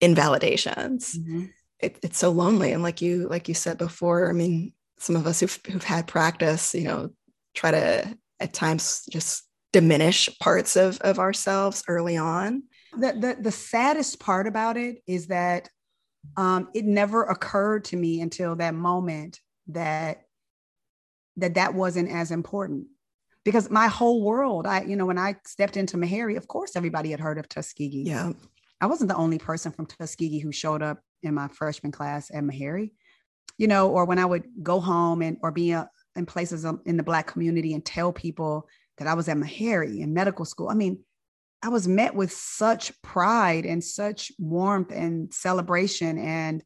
invalidations. 0.00 1.18
Mm-hmm. 1.18 1.46
it, 1.80 1.98
it's 2.02 2.18
so 2.18 2.30
lonely 2.30 2.72
and 2.72 2.82
like 2.82 3.02
you 3.02 3.26
like 3.28 3.48
you 3.48 3.54
said 3.54 3.78
before 3.78 4.30
i 4.30 4.32
mean 4.32 4.72
some 4.98 5.16
of 5.16 5.26
us 5.26 5.40
who've, 5.40 5.58
who've 5.66 5.82
had 5.82 6.06
practice 6.06 6.74
you 6.74 6.84
know 6.84 7.10
try 7.54 7.70
to 7.72 8.16
at 8.40 8.52
times 8.52 9.04
just 9.10 9.44
diminish 9.72 10.28
parts 10.38 10.76
of 10.76 10.98
of 11.00 11.18
ourselves 11.18 11.84
early 11.88 12.16
on. 12.16 12.62
The, 12.92 13.12
the 13.12 13.42
the 13.42 13.52
saddest 13.52 14.18
part 14.20 14.46
about 14.46 14.76
it 14.76 15.02
is 15.06 15.26
that 15.26 15.68
um, 16.36 16.68
it 16.74 16.84
never 16.84 17.24
occurred 17.24 17.84
to 17.86 17.96
me 17.96 18.20
until 18.20 18.56
that 18.56 18.74
moment 18.74 19.40
that 19.68 20.22
that 21.36 21.54
that 21.54 21.74
wasn't 21.74 22.10
as 22.10 22.30
important 22.30 22.86
because 23.48 23.70
my 23.70 23.86
whole 23.86 24.22
world 24.22 24.66
i 24.66 24.82
you 24.82 24.94
know 24.94 25.06
when 25.06 25.18
i 25.18 25.34
stepped 25.46 25.76
into 25.78 25.96
meharry 25.96 26.36
of 26.36 26.46
course 26.48 26.76
everybody 26.76 27.10
had 27.10 27.20
heard 27.20 27.38
of 27.38 27.48
tuskegee. 27.48 28.04
Yeah. 28.06 28.32
I 28.80 28.86
wasn't 28.86 29.08
the 29.08 29.16
only 29.16 29.38
person 29.38 29.72
from 29.72 29.86
tuskegee 29.86 30.38
who 30.38 30.52
showed 30.52 30.82
up 30.82 31.00
in 31.22 31.34
my 31.34 31.48
freshman 31.48 31.92
class 31.92 32.30
at 32.30 32.44
meharry 32.44 32.92
you 33.56 33.66
know 33.66 33.88
or 33.90 34.04
when 34.04 34.18
i 34.18 34.26
would 34.26 34.44
go 34.62 34.80
home 34.80 35.22
and 35.22 35.38
or 35.42 35.50
be 35.50 35.72
a, 35.72 35.80
uh, 35.80 35.86
in 36.16 36.26
places 36.26 36.64
in 36.84 36.96
the 36.96 37.02
black 37.02 37.26
community 37.26 37.72
and 37.74 37.84
tell 37.84 38.12
people 38.12 38.68
that 38.98 39.08
i 39.08 39.14
was 39.14 39.28
at 39.28 39.36
meharry 39.36 40.00
in 40.00 40.12
medical 40.12 40.44
school. 40.44 40.68
I 40.68 40.74
mean 40.74 40.98
I 41.62 41.68
was 41.70 41.88
met 41.88 42.14
with 42.14 42.32
such 42.32 42.92
pride 43.02 43.66
and 43.66 43.82
such 43.82 44.30
warmth 44.38 44.92
and 44.92 45.32
celebration. 45.34 46.18
And 46.18 46.62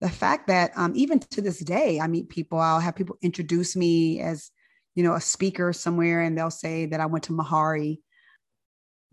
the 0.00 0.10
fact 0.10 0.48
that 0.48 0.72
um, 0.76 0.92
even 0.96 1.20
to 1.20 1.40
this 1.40 1.60
day, 1.60 2.00
I 2.00 2.06
meet 2.08 2.28
people, 2.28 2.58
I'll 2.58 2.80
have 2.80 2.96
people 2.96 3.16
introduce 3.22 3.76
me 3.76 4.20
as, 4.20 4.50
you 4.98 5.04
know, 5.04 5.14
a 5.14 5.20
speaker 5.20 5.72
somewhere, 5.72 6.22
and 6.22 6.36
they'll 6.36 6.50
say 6.50 6.86
that 6.86 6.98
I 6.98 7.06
went 7.06 7.22
to 7.26 7.32
Meharry. 7.32 8.00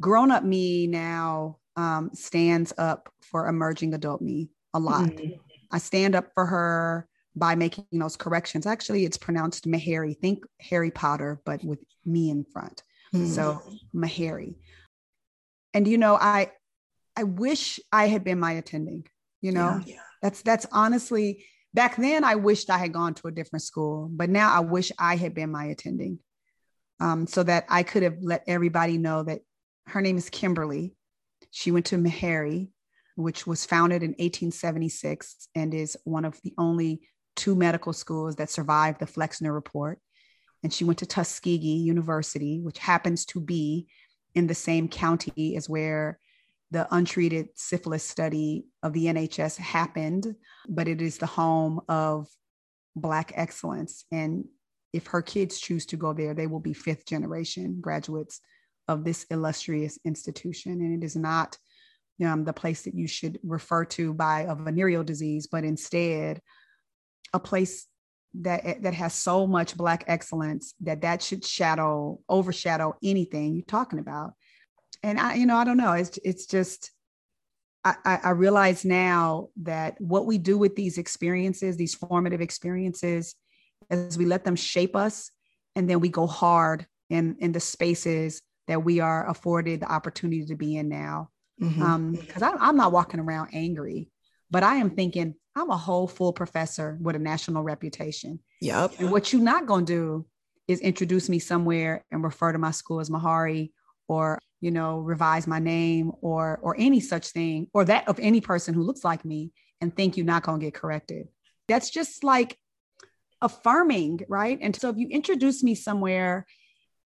Grown 0.02 0.32
up 0.32 0.44
me 0.44 0.88
now 0.88 1.60
um, 1.76 2.10
stands 2.12 2.74
up 2.80 3.08
for 3.22 3.48
emerging 3.48 3.94
adult 3.94 4.20
me 4.20 4.50
a 4.74 4.80
lot. 4.80 5.10
Mm-hmm. 5.12 5.40
I 5.72 5.78
stand 5.78 6.16
up 6.16 6.32
for 6.34 6.48
her 6.48 7.08
by 7.36 7.54
making 7.54 7.86
those 7.92 8.16
corrections. 8.16 8.66
Actually, 8.66 9.06
it's 9.06 9.20
pronounced 9.20 9.68
Meharry. 9.68 10.18
Think 10.18 10.44
Harry 10.60 10.90
Potter, 10.90 11.40
but 11.46 11.64
with 11.64 11.84
me 12.04 12.32
in 12.32 12.46
front. 12.46 12.82
Mm-hmm. 13.14 13.28
So 13.28 13.62
Mahari. 13.94 14.56
And 15.76 15.88
you 15.88 16.00
know, 16.00 16.16
I 16.16 16.52
I 17.16 17.26
wish 17.26 17.80
I 17.92 18.08
had 18.08 18.24
been 18.24 18.40
my 18.40 18.54
attending. 18.54 19.06
You 19.40 19.52
know, 19.52 19.82
yeah, 19.86 19.94
yeah. 19.94 20.02
that's 20.24 20.42
that's 20.42 20.66
honestly 20.72 21.46
back 21.76 21.98
then 21.98 22.24
I 22.24 22.36
wished 22.36 22.70
I 22.70 22.78
had 22.78 22.94
gone 22.94 23.14
to 23.16 23.28
a 23.28 23.32
different 23.32 23.64
school, 23.64 24.10
but 24.12 24.30
now 24.30 24.52
I 24.52 24.62
wish 24.62 24.92
I 24.98 25.18
had 25.18 25.36
been 25.36 25.52
my 25.52 25.66
attending. 25.66 26.20
Um, 27.02 27.28
so 27.28 27.44
that 27.44 27.66
I 27.68 27.84
could 27.84 28.04
have 28.04 28.18
let 28.22 28.46
everybody 28.48 28.98
know 28.98 29.22
that 29.24 29.42
her 29.88 30.02
name 30.02 30.18
is 30.18 30.30
Kimberly. 30.30 30.96
She 31.52 31.70
went 31.70 31.88
to 31.88 31.98
Meharry, 31.98 32.70
which 33.18 33.46
was 33.46 33.66
founded 33.66 34.02
in 34.02 34.12
1876 34.12 35.50
and 35.56 35.74
is 35.74 35.98
one 36.06 36.24
of 36.24 36.40
the 36.44 36.54
only 36.58 37.02
two 37.36 37.54
medical 37.54 37.92
schools 37.92 38.38
that 38.38 38.50
survived 38.50 39.02
the 39.02 39.08
Flexner 39.08 39.54
Report. 39.54 40.00
And 40.64 40.74
she 40.74 40.86
went 40.86 41.00
to 41.00 41.06
Tuskegee 41.06 41.84
University, 41.84 42.62
which 42.62 42.80
happens 42.80 43.26
to 43.26 43.42
be 43.42 43.88
in 44.34 44.48
the 44.48 44.56
same 44.56 44.88
county 44.88 45.58
as 45.58 45.68
where 45.68 46.18
the 46.72 46.88
untreated 46.94 47.50
syphilis 47.56 48.04
study 48.04 48.66
of 48.84 48.94
the 48.94 49.06
NHS 49.06 49.58
happened, 49.58 50.36
but 50.68 50.88
it 50.88 51.02
is 51.02 51.18
the 51.18 51.26
home 51.26 51.82
of 51.88 52.28
Black 52.96 53.34
excellence. 53.36 54.06
And 54.12 54.46
if 54.94 55.08
her 55.08 55.22
kids 55.22 55.60
choose 55.60 55.86
to 55.88 55.98
go 55.98 56.14
there, 56.14 56.34
they 56.34 56.48
will 56.48 56.60
be 56.60 56.74
fifth 56.74 57.06
generation 57.06 57.80
graduates 57.82 58.40
of 58.88 59.04
this 59.04 59.26
illustrious 59.30 60.00
institution. 60.06 60.74
And 60.74 61.02
it 61.02 61.06
is 61.06 61.16
not 61.16 61.58
um, 62.26 62.46
the 62.46 62.54
place 62.54 62.84
that 62.84 62.96
you 62.96 63.08
should 63.08 63.40
refer 63.44 63.84
to 63.86 64.14
by 64.14 64.42
a 64.42 64.56
venereal 64.56 65.04
disease, 65.04 65.48
but 65.48 65.66
instead 65.66 66.42
a 67.34 67.40
place 67.40 67.88
that 68.42 68.82
that 68.82 68.94
has 68.94 69.14
so 69.14 69.48
much 69.48 69.78
black 69.78 70.04
excellence 70.08 70.74
that 70.82 71.02
that 71.02 71.22
should 71.22 71.46
shadow 71.46 72.20
overshadow 72.28 72.94
anything 73.04 73.56
you're 73.56 73.66
talking 73.66 74.00
about 74.00 74.34
and 75.06 75.20
I, 75.20 75.36
you 75.36 75.46
know, 75.46 75.56
I 75.56 75.64
don't 75.64 75.78
know. 75.78 75.94
It's 75.94 76.18
it's 76.24 76.48
just 76.48 76.92
I, 77.84 78.20
I 78.24 78.30
realize 78.32 78.84
now 78.84 79.50
that 79.62 80.02
what 80.02 80.26
we 80.26 80.40
do 80.40 80.58
with 80.58 80.76
these 80.76 80.98
experiences, 80.98 81.78
these 81.78 81.94
formative 81.94 82.42
experiences, 82.42 83.36
as 83.92 84.18
we 84.18 84.26
let 84.26 84.44
them 84.44 84.56
shape 84.56 84.96
us, 84.96 85.30
and 85.76 85.88
then 85.88 86.00
we 86.00 86.10
go 86.10 86.26
hard 86.26 86.88
in 87.12 87.36
in 87.40 87.52
the 87.52 87.60
spaces 87.60 88.42
that 88.68 88.84
we 88.84 89.00
are 89.00 89.30
afforded 89.30 89.82
the 89.82 89.92
opportunity 89.92 90.44
to 90.46 90.56
be 90.56 90.76
in 90.76 90.90
now. 90.90 91.30
Because 91.60 91.76
mm-hmm. 91.76 92.44
um, 92.44 92.58
I'm 92.60 92.76
not 92.76 92.92
walking 92.92 93.20
around 93.20 93.50
angry, 93.54 94.10
but 94.50 94.64
I 94.64 94.78
am 94.78 94.90
thinking 94.90 95.36
I'm 95.56 95.70
a 95.70 95.78
whole 95.78 96.08
full 96.08 96.34
professor 96.34 96.98
with 97.00 97.16
a 97.16 97.20
national 97.20 97.62
reputation. 97.62 98.40
Yep. 98.62 98.94
And 98.98 99.12
what 99.12 99.32
you're 99.32 99.42
not 99.42 99.68
going 99.68 99.86
to 99.86 99.94
do 99.94 100.26
is 100.68 100.80
introduce 100.82 101.30
me 101.30 101.38
somewhere 101.38 102.04
and 102.12 102.24
refer 102.24 102.52
to 102.52 102.58
my 102.58 102.72
school 102.72 103.00
as 103.00 103.12
Mahari 103.12 103.70
or 104.08 104.40
you 104.66 104.72
know 104.72 104.98
revise 104.98 105.46
my 105.46 105.60
name 105.60 106.12
or 106.22 106.60
or 106.64 106.76
any 106.80 107.00
such 107.00 107.28
thing 107.28 107.68
or 107.72 107.86
that 107.86 108.08
of 108.08 108.20
any 108.20 108.42
person 108.42 108.74
who 108.74 108.82
looks 108.82 109.04
like 109.04 109.24
me 109.24 109.52
and 109.80 109.96
think 109.96 110.18
you're 110.18 110.26
not 110.26 110.42
going 110.42 110.60
to 110.60 110.66
get 110.66 110.74
corrected. 110.74 111.28
That's 111.68 111.92
just 111.92 112.24
like 112.24 112.58
affirming 113.42 114.22
right? 114.28 114.58
And 114.60 114.76
so 114.76 114.90
if 114.90 114.98
you 114.98 115.08
introduce 115.08 115.62
me 115.62 115.76
somewhere 115.76 116.48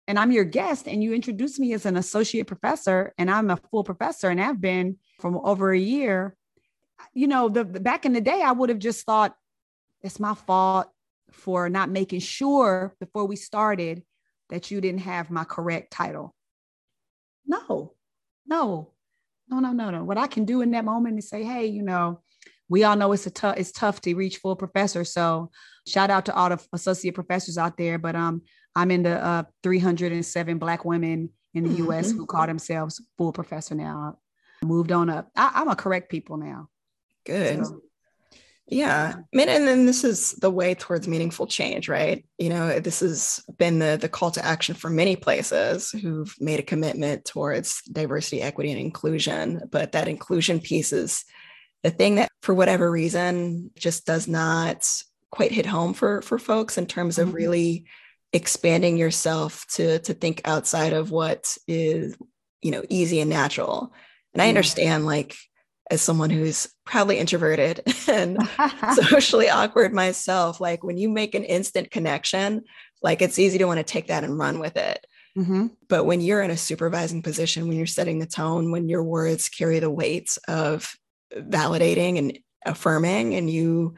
and 0.09 0.19
i'm 0.19 0.31
your 0.31 0.45
guest 0.45 0.87
and 0.87 1.03
you 1.03 1.13
introduce 1.13 1.59
me 1.59 1.73
as 1.73 1.85
an 1.87 1.97
associate 1.97 2.47
professor 2.47 3.13
and 3.19 3.29
i'm 3.29 3.51
a 3.51 3.57
full 3.57 3.83
professor 3.83 4.29
and 4.29 4.41
i've 4.41 4.61
been 4.61 4.97
from 5.21 5.37
over 5.43 5.73
a 5.73 5.79
year 5.79 6.37
you 7.13 7.27
know 7.27 7.49
the, 7.49 7.65
the 7.65 7.81
back 7.81 8.07
in 8.07 8.13
the 8.13 8.21
day 8.21 8.41
i 8.41 8.53
would 8.53 8.69
have 8.69 8.79
just 8.79 9.05
thought 9.05 9.35
it's 10.03 10.21
my 10.21 10.35
fault 10.35 10.87
for 11.33 11.69
not 11.69 11.91
making 11.91 12.21
sure 12.21 12.95
before 13.01 13.27
we 13.27 13.35
started 13.35 14.03
that 14.49 14.71
you 14.71 14.81
didn't 14.81 15.01
have 15.01 15.29
my 15.29 15.43
correct 15.43 15.91
title 15.91 16.35
no, 17.47 17.95
no, 18.47 18.93
no, 19.49 19.61
no, 19.61 19.73
no, 19.73 19.91
no. 19.91 20.05
What 20.05 20.19
I 20.19 20.27
can 20.27 20.45
do 20.45 20.63
in 20.63 20.71
that 20.73 20.85
moment 20.85 21.19
is 21.19 21.29
say, 21.29 21.43
hey, 21.43 21.67
you 21.67 21.83
know, 21.83 22.21
we 22.69 22.85
all 22.85 22.97
know 22.97 23.13
it's 23.13 23.27
a 23.27 23.31
tough 23.31 23.57
it's 23.57 23.73
tough 23.73 24.01
to 24.03 24.15
reach 24.15 24.39
full 24.39 24.57
professor. 24.57 25.05
So 25.05 25.51
shout 25.87 26.11
out 26.11 26.27
to 26.27 26.35
all 26.35 26.49
the 26.49 26.61
associate 26.73 27.15
professors 27.15 27.59
out 27.59 27.77
there. 27.77 27.99
But 27.99 28.17
um, 28.17 28.43
I'm 28.75 28.91
in 28.91 29.03
the 29.05 29.25
uh, 29.25 29.45
307 29.63 30.59
black 30.59 30.85
women 30.85 31.31
in 31.55 31.65
the 31.65 31.75
U.S. 31.77 32.11
who 32.11 32.27
call 32.27 32.47
themselves 32.47 33.01
full 33.17 33.33
professor 33.33 33.75
now. 33.75 34.19
Moved 34.63 34.93
on 34.93 35.11
up. 35.11 35.31
I, 35.37 35.63
am 35.63 35.69
a 35.69 35.77
correct 35.77 36.11
people 36.11 36.37
now. 36.37 36.69
Good. 37.25 37.65
So, 37.65 37.81
yeah. 38.69 39.15
I 39.17 39.37
mean, 39.37 39.49
and 39.49 39.67
then 39.67 39.87
this 39.87 40.03
is 40.03 40.33
the 40.33 40.51
way 40.51 40.75
towards 40.75 41.07
meaningful 41.07 41.47
change, 41.47 41.89
right? 41.89 42.25
You 42.37 42.49
know, 42.49 42.81
this 42.81 43.01
has 43.01 43.45
been 43.59 43.79
the, 43.79 43.97
the 44.01 44.09
call 44.09 44.33
to 44.33 44.45
action 44.45 44.75
for 44.75 44.91
many 44.91 45.15
places 45.15 45.91
who've 45.91 46.35
made 46.41 46.59
a 46.59 46.65
commitment 46.65 47.25
towards 47.25 47.83
diversity, 47.83 48.43
equity, 48.43 48.73
and 48.73 48.81
inclusion. 48.81 49.63
But 49.71 49.93
that 49.93 50.09
inclusion 50.09 50.59
piece 50.59 50.93
is 50.93 51.25
the 51.85 51.91
thing 51.91 52.17
that, 52.17 52.29
for 52.43 52.55
whatever 52.55 52.91
reason, 52.91 53.71
just 53.77 54.05
does 54.05 54.27
not 54.27 54.85
quite 55.31 55.53
hit 55.53 55.67
home 55.67 55.95
for, 55.95 56.23
for 56.23 56.39
folks 56.39 56.77
in 56.77 56.87
terms 56.87 57.19
of 57.19 57.29
mm-hmm. 57.29 57.37
really 57.37 57.85
expanding 58.33 58.97
yourself 58.97 59.65
to, 59.75 60.01
to 60.01 60.13
think 60.13 60.41
outside 60.45 60.93
of 60.93 61.13
what 61.13 61.57
is, 61.69 62.17
you 62.63 62.73
know, 62.73 62.83
easy 62.89 63.21
and 63.21 63.31
natural. 63.31 63.93
And 64.35 64.43
I 64.43 64.49
understand 64.49 65.07
like 65.07 65.37
as 65.91 66.03
someone 66.03 66.31
who's 66.31 66.69
proudly 66.85 67.19
introverted 67.19 67.83
and 68.09 68.39
socially 68.95 69.49
awkward 69.49 69.93
myself, 69.93 70.61
like 70.61 70.83
when 70.83 70.97
you 70.97 71.09
make 71.09 71.35
an 71.35 71.45
instant 71.45 71.91
connection, 71.91 72.65
like 73.03 73.23
it's 73.23 73.39
easy 73.39 73.59
to 73.59 73.67
want 73.67 73.79
to 73.79 73.85
take 73.85 74.09
that 74.09 74.25
and 74.25 74.39
run 74.39 74.59
with 74.59 74.77
it. 74.77 75.07
Mm-hmm. 75.37 75.67
But 75.89 76.05
when 76.05 76.21
you're 76.21 76.43
in 76.43 76.51
a 76.51 76.57
supervising 76.57 77.23
position, 77.23 77.69
when 77.69 77.77
you're 77.77 77.87
setting 77.87 78.19
the 78.19 78.27
tone, 78.27 78.71
when 78.71 78.89
your 78.89 79.05
words 79.05 79.49
carry 79.49 79.79
the 79.79 79.91
weight 79.91 80.37
of 80.49 80.97
validating 81.35 82.19
and 82.19 82.39
affirming, 82.65 83.35
and 83.35 83.51
you 83.51 83.95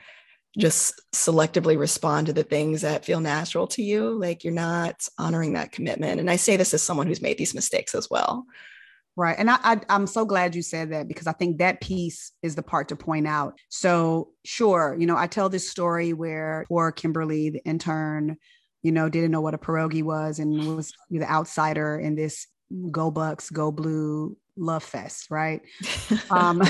just 0.58 1.00
selectively 1.14 1.78
respond 1.78 2.26
to 2.26 2.32
the 2.32 2.42
things 2.42 2.80
that 2.80 3.04
feel 3.04 3.20
natural 3.20 3.68
to 3.68 3.82
you, 3.82 4.18
like 4.18 4.42
you're 4.42 4.52
not 4.52 5.06
honoring 5.16 5.52
that 5.52 5.70
commitment. 5.70 6.18
And 6.18 6.28
I 6.28 6.36
say 6.36 6.56
this 6.56 6.74
as 6.74 6.82
someone 6.82 7.06
who's 7.06 7.22
made 7.22 7.38
these 7.38 7.54
mistakes 7.54 7.94
as 7.94 8.10
well. 8.10 8.44
Right. 9.18 9.34
And 9.36 9.50
I, 9.50 9.58
I, 9.64 9.80
am 9.88 10.06
so 10.06 10.24
glad 10.24 10.54
you 10.54 10.62
said 10.62 10.92
that 10.92 11.08
because 11.08 11.26
I 11.26 11.32
think 11.32 11.58
that 11.58 11.80
piece 11.80 12.30
is 12.40 12.54
the 12.54 12.62
part 12.62 12.86
to 12.90 12.96
point 12.96 13.26
out. 13.26 13.58
So, 13.68 14.28
sure, 14.44 14.96
you 14.96 15.06
know, 15.06 15.16
I 15.16 15.26
tell 15.26 15.48
this 15.48 15.68
story 15.68 16.12
where 16.12 16.64
poor 16.68 16.92
Kimberly, 16.92 17.50
the 17.50 17.58
intern, 17.64 18.36
you 18.84 18.92
know, 18.92 19.08
didn't 19.08 19.32
know 19.32 19.40
what 19.40 19.54
a 19.54 19.58
pierogi 19.58 20.04
was 20.04 20.38
and 20.38 20.76
was 20.76 20.92
the 21.10 21.28
outsider 21.28 21.98
in 21.98 22.14
this 22.14 22.46
go 22.92 23.10
Bucks, 23.10 23.50
go 23.50 23.72
blue 23.72 24.36
love 24.56 24.84
fest. 24.84 25.32
Right. 25.32 25.62
um, 26.30 26.62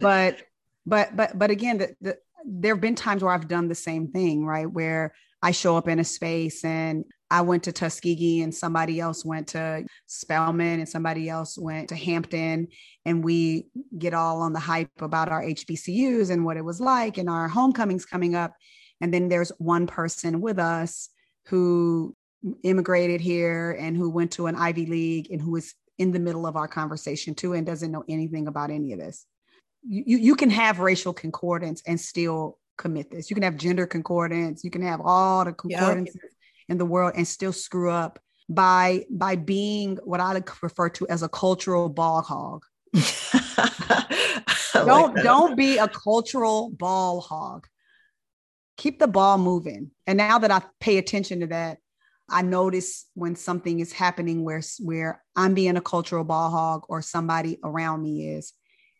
but, 0.00 0.42
but, 0.84 1.14
but, 1.14 1.38
but 1.38 1.52
again, 1.52 1.78
the, 1.78 1.94
the, 2.00 2.18
there 2.44 2.74
have 2.74 2.82
been 2.82 2.96
times 2.96 3.22
where 3.22 3.32
I've 3.32 3.46
done 3.46 3.68
the 3.68 3.76
same 3.76 4.08
thing, 4.08 4.44
right? 4.44 4.68
Where 4.68 5.14
I 5.40 5.52
show 5.52 5.76
up 5.76 5.86
in 5.86 6.00
a 6.00 6.04
space 6.04 6.64
and 6.64 7.04
I 7.30 7.42
went 7.42 7.62
to 7.64 7.72
Tuskegee 7.72 8.42
and 8.42 8.52
somebody 8.52 8.98
else 8.98 9.24
went 9.24 9.48
to 9.48 9.86
Spelman 10.06 10.80
and 10.80 10.88
somebody 10.88 11.28
else 11.28 11.56
went 11.56 11.88
to 11.90 11.96
Hampton. 11.96 12.68
And 13.04 13.22
we 13.22 13.68
get 13.96 14.14
all 14.14 14.42
on 14.42 14.52
the 14.52 14.58
hype 14.58 14.90
about 15.00 15.28
our 15.28 15.42
HBCUs 15.42 16.30
and 16.30 16.44
what 16.44 16.56
it 16.56 16.64
was 16.64 16.80
like 16.80 17.18
and 17.18 17.30
our 17.30 17.46
homecomings 17.46 18.04
coming 18.04 18.34
up. 18.34 18.54
And 19.00 19.14
then 19.14 19.28
there's 19.28 19.52
one 19.58 19.86
person 19.86 20.40
with 20.40 20.58
us 20.58 21.08
who 21.46 22.16
immigrated 22.64 23.20
here 23.20 23.76
and 23.78 23.96
who 23.96 24.10
went 24.10 24.32
to 24.32 24.46
an 24.46 24.56
Ivy 24.56 24.86
League 24.86 25.30
and 25.30 25.40
who 25.40 25.54
is 25.56 25.74
in 25.98 26.10
the 26.10 26.18
middle 26.18 26.46
of 26.46 26.56
our 26.56 26.68
conversation 26.68 27.34
too 27.34 27.52
and 27.52 27.66
doesn't 27.66 27.92
know 27.92 28.04
anything 28.08 28.48
about 28.48 28.70
any 28.70 28.92
of 28.92 28.98
this. 28.98 29.24
You, 29.86 30.18
you 30.18 30.34
can 30.34 30.50
have 30.50 30.80
racial 30.80 31.12
concordance 31.12 31.82
and 31.86 32.00
still 32.00 32.58
commit 32.76 33.10
this. 33.10 33.30
You 33.30 33.34
can 33.34 33.42
have 33.42 33.56
gender 33.56 33.86
concordance. 33.86 34.64
You 34.64 34.70
can 34.70 34.82
have 34.82 35.00
all 35.02 35.44
the 35.44 35.52
concordances 35.52 36.16
yep 36.22 36.30
in 36.70 36.78
the 36.78 36.86
world 36.86 37.12
and 37.16 37.28
still 37.28 37.52
screw 37.52 37.90
up 37.90 38.18
by 38.48 39.04
by 39.10 39.36
being 39.36 39.98
what 40.04 40.20
I 40.20 40.42
refer 40.62 40.88
to 40.90 41.08
as 41.08 41.22
a 41.22 41.28
cultural 41.28 41.88
ball 41.88 42.22
hog. 42.22 42.64
don't 44.72 45.14
like 45.14 45.22
don't 45.22 45.56
be 45.56 45.76
a 45.78 45.88
cultural 45.88 46.70
ball 46.70 47.20
hog. 47.20 47.66
Keep 48.78 49.00
the 49.00 49.08
ball 49.08 49.36
moving. 49.36 49.90
And 50.06 50.16
now 50.16 50.38
that 50.38 50.50
I 50.50 50.62
pay 50.80 50.96
attention 50.96 51.40
to 51.40 51.48
that, 51.48 51.78
I 52.30 52.42
notice 52.42 53.06
when 53.14 53.36
something 53.36 53.80
is 53.80 53.92
happening 53.92 54.44
where 54.44 54.62
where 54.78 55.22
I'm 55.36 55.54
being 55.54 55.76
a 55.76 55.82
cultural 55.82 56.24
ball 56.24 56.50
hog 56.50 56.84
or 56.88 57.02
somebody 57.02 57.58
around 57.62 58.02
me 58.02 58.28
is. 58.28 58.52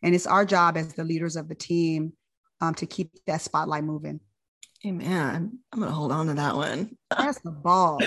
And 0.03 0.15
it's 0.15 0.27
our 0.27 0.45
job 0.45 0.77
as 0.77 0.95
the 0.95 1.05
leaders 1.05 1.37
of 1.37 1.49
the 1.49 1.55
team 1.55 2.15
um, 2.61 2.75
to 2.75 2.87
keep 2.87 3.13
that 3.27 3.43
spotlight 3.43 3.85
moving. 3.85 4.21
Hey 4.81 4.93
man, 4.93 5.59
I'm 5.73 5.79
gonna 5.79 5.93
hold 5.93 6.11
on 6.11 6.29
to 6.29 6.35
that 6.35 6.57
one. 6.57 6.97
That's 7.11 7.39
the 7.41 7.51
ball. 7.51 8.01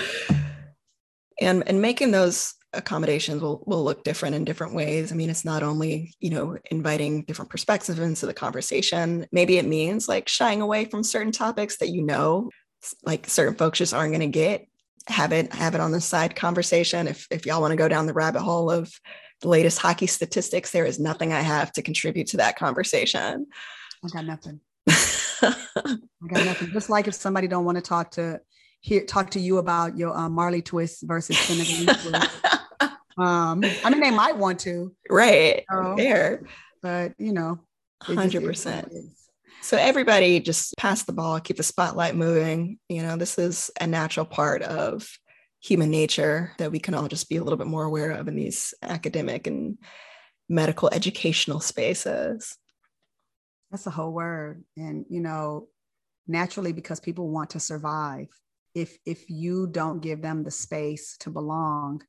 and 1.40 1.62
and 1.68 1.80
making 1.80 2.10
those 2.10 2.54
accommodations 2.72 3.40
will 3.40 3.62
will 3.64 3.84
look 3.84 4.02
different 4.02 4.34
in 4.34 4.44
different 4.44 4.74
ways. 4.74 5.12
I 5.12 5.14
mean, 5.14 5.30
it's 5.30 5.44
not 5.44 5.62
only, 5.62 6.12
you 6.18 6.30
know, 6.30 6.58
inviting 6.72 7.22
different 7.26 7.52
perspectives 7.52 8.00
into 8.00 8.26
the 8.26 8.34
conversation. 8.34 9.24
Maybe 9.30 9.56
it 9.58 9.66
means 9.66 10.08
like 10.08 10.28
shying 10.28 10.60
away 10.60 10.86
from 10.86 11.04
certain 11.04 11.30
topics 11.30 11.76
that 11.78 11.90
you 11.90 12.02
know 12.02 12.50
like 13.04 13.28
certain 13.28 13.54
folks 13.54 13.78
just 13.78 13.94
aren't 13.94 14.10
going 14.10 14.32
to 14.32 14.38
get. 14.38 14.66
Have 15.06 15.30
it 15.30 15.52
have 15.52 15.76
it 15.76 15.80
on 15.80 15.92
the 15.92 16.00
side 16.00 16.34
conversation. 16.34 17.06
If 17.06 17.28
if 17.30 17.46
y'all 17.46 17.60
want 17.60 17.70
to 17.70 17.76
go 17.76 17.86
down 17.86 18.06
the 18.06 18.14
rabbit 18.14 18.42
hole 18.42 18.68
of 18.68 18.92
the 19.42 19.48
latest 19.48 19.78
hockey 19.78 20.08
statistics, 20.08 20.72
there 20.72 20.86
is 20.86 20.98
nothing 20.98 21.32
I 21.32 21.40
have 21.40 21.70
to 21.74 21.82
contribute 21.82 22.26
to 22.28 22.38
that 22.38 22.56
conversation. 22.58 23.46
I 24.04 24.08
got 24.08 24.24
nothing. 24.24 24.60
I 25.42 25.98
got 26.26 26.44
nothing. 26.44 26.70
Just 26.72 26.90
like 26.90 27.08
if 27.08 27.14
somebody 27.14 27.46
don't 27.46 27.64
want 27.64 27.76
to 27.76 27.82
talk 27.82 28.12
to 28.12 28.40
hear 28.80 29.04
talk 29.04 29.30
to 29.30 29.40
you 29.40 29.58
about 29.58 29.96
your 29.96 30.16
um, 30.16 30.32
Marley 30.32 30.62
twist 30.62 31.02
versus 31.02 31.36
twist. 31.46 31.88
Um, 33.16 33.64
I 33.84 33.90
mean, 33.90 34.00
they 34.00 34.10
might 34.10 34.36
want 34.36 34.58
to, 34.60 34.92
right? 35.08 35.64
So, 35.70 35.96
Fair, 35.96 36.42
but 36.82 37.12
you 37.16 37.32
know, 37.32 37.60
hundred 38.02 38.42
percent. 38.42 38.92
So 39.62 39.76
everybody 39.76 40.40
just 40.40 40.76
pass 40.76 41.04
the 41.04 41.12
ball, 41.12 41.40
keep 41.40 41.56
the 41.56 41.62
spotlight 41.62 42.16
moving. 42.16 42.78
You 42.88 43.02
know, 43.02 43.16
this 43.16 43.38
is 43.38 43.70
a 43.80 43.86
natural 43.86 44.26
part 44.26 44.62
of 44.62 45.08
human 45.60 45.90
nature 45.90 46.52
that 46.58 46.72
we 46.72 46.78
can 46.78 46.94
all 46.94 47.08
just 47.08 47.30
be 47.30 47.36
a 47.36 47.42
little 47.42 47.56
bit 47.56 47.66
more 47.66 47.84
aware 47.84 48.10
of 48.10 48.28
in 48.28 48.36
these 48.36 48.74
academic 48.82 49.46
and 49.46 49.78
medical 50.48 50.90
educational 50.92 51.60
spaces. 51.60 52.58
That's 53.74 53.88
a 53.88 53.90
whole 53.90 54.12
word. 54.12 54.62
And, 54.76 55.04
you 55.10 55.18
know, 55.18 55.66
naturally, 56.28 56.70
because 56.72 57.00
people 57.00 57.28
want 57.28 57.50
to 57.50 57.58
survive, 57.58 58.28
if 58.72 58.96
if 59.04 59.28
you 59.28 59.66
don't 59.66 59.98
give 59.98 60.22
them 60.22 60.44
the 60.44 60.52
space 60.52 61.16
to 61.18 61.30
belong, 61.30 62.00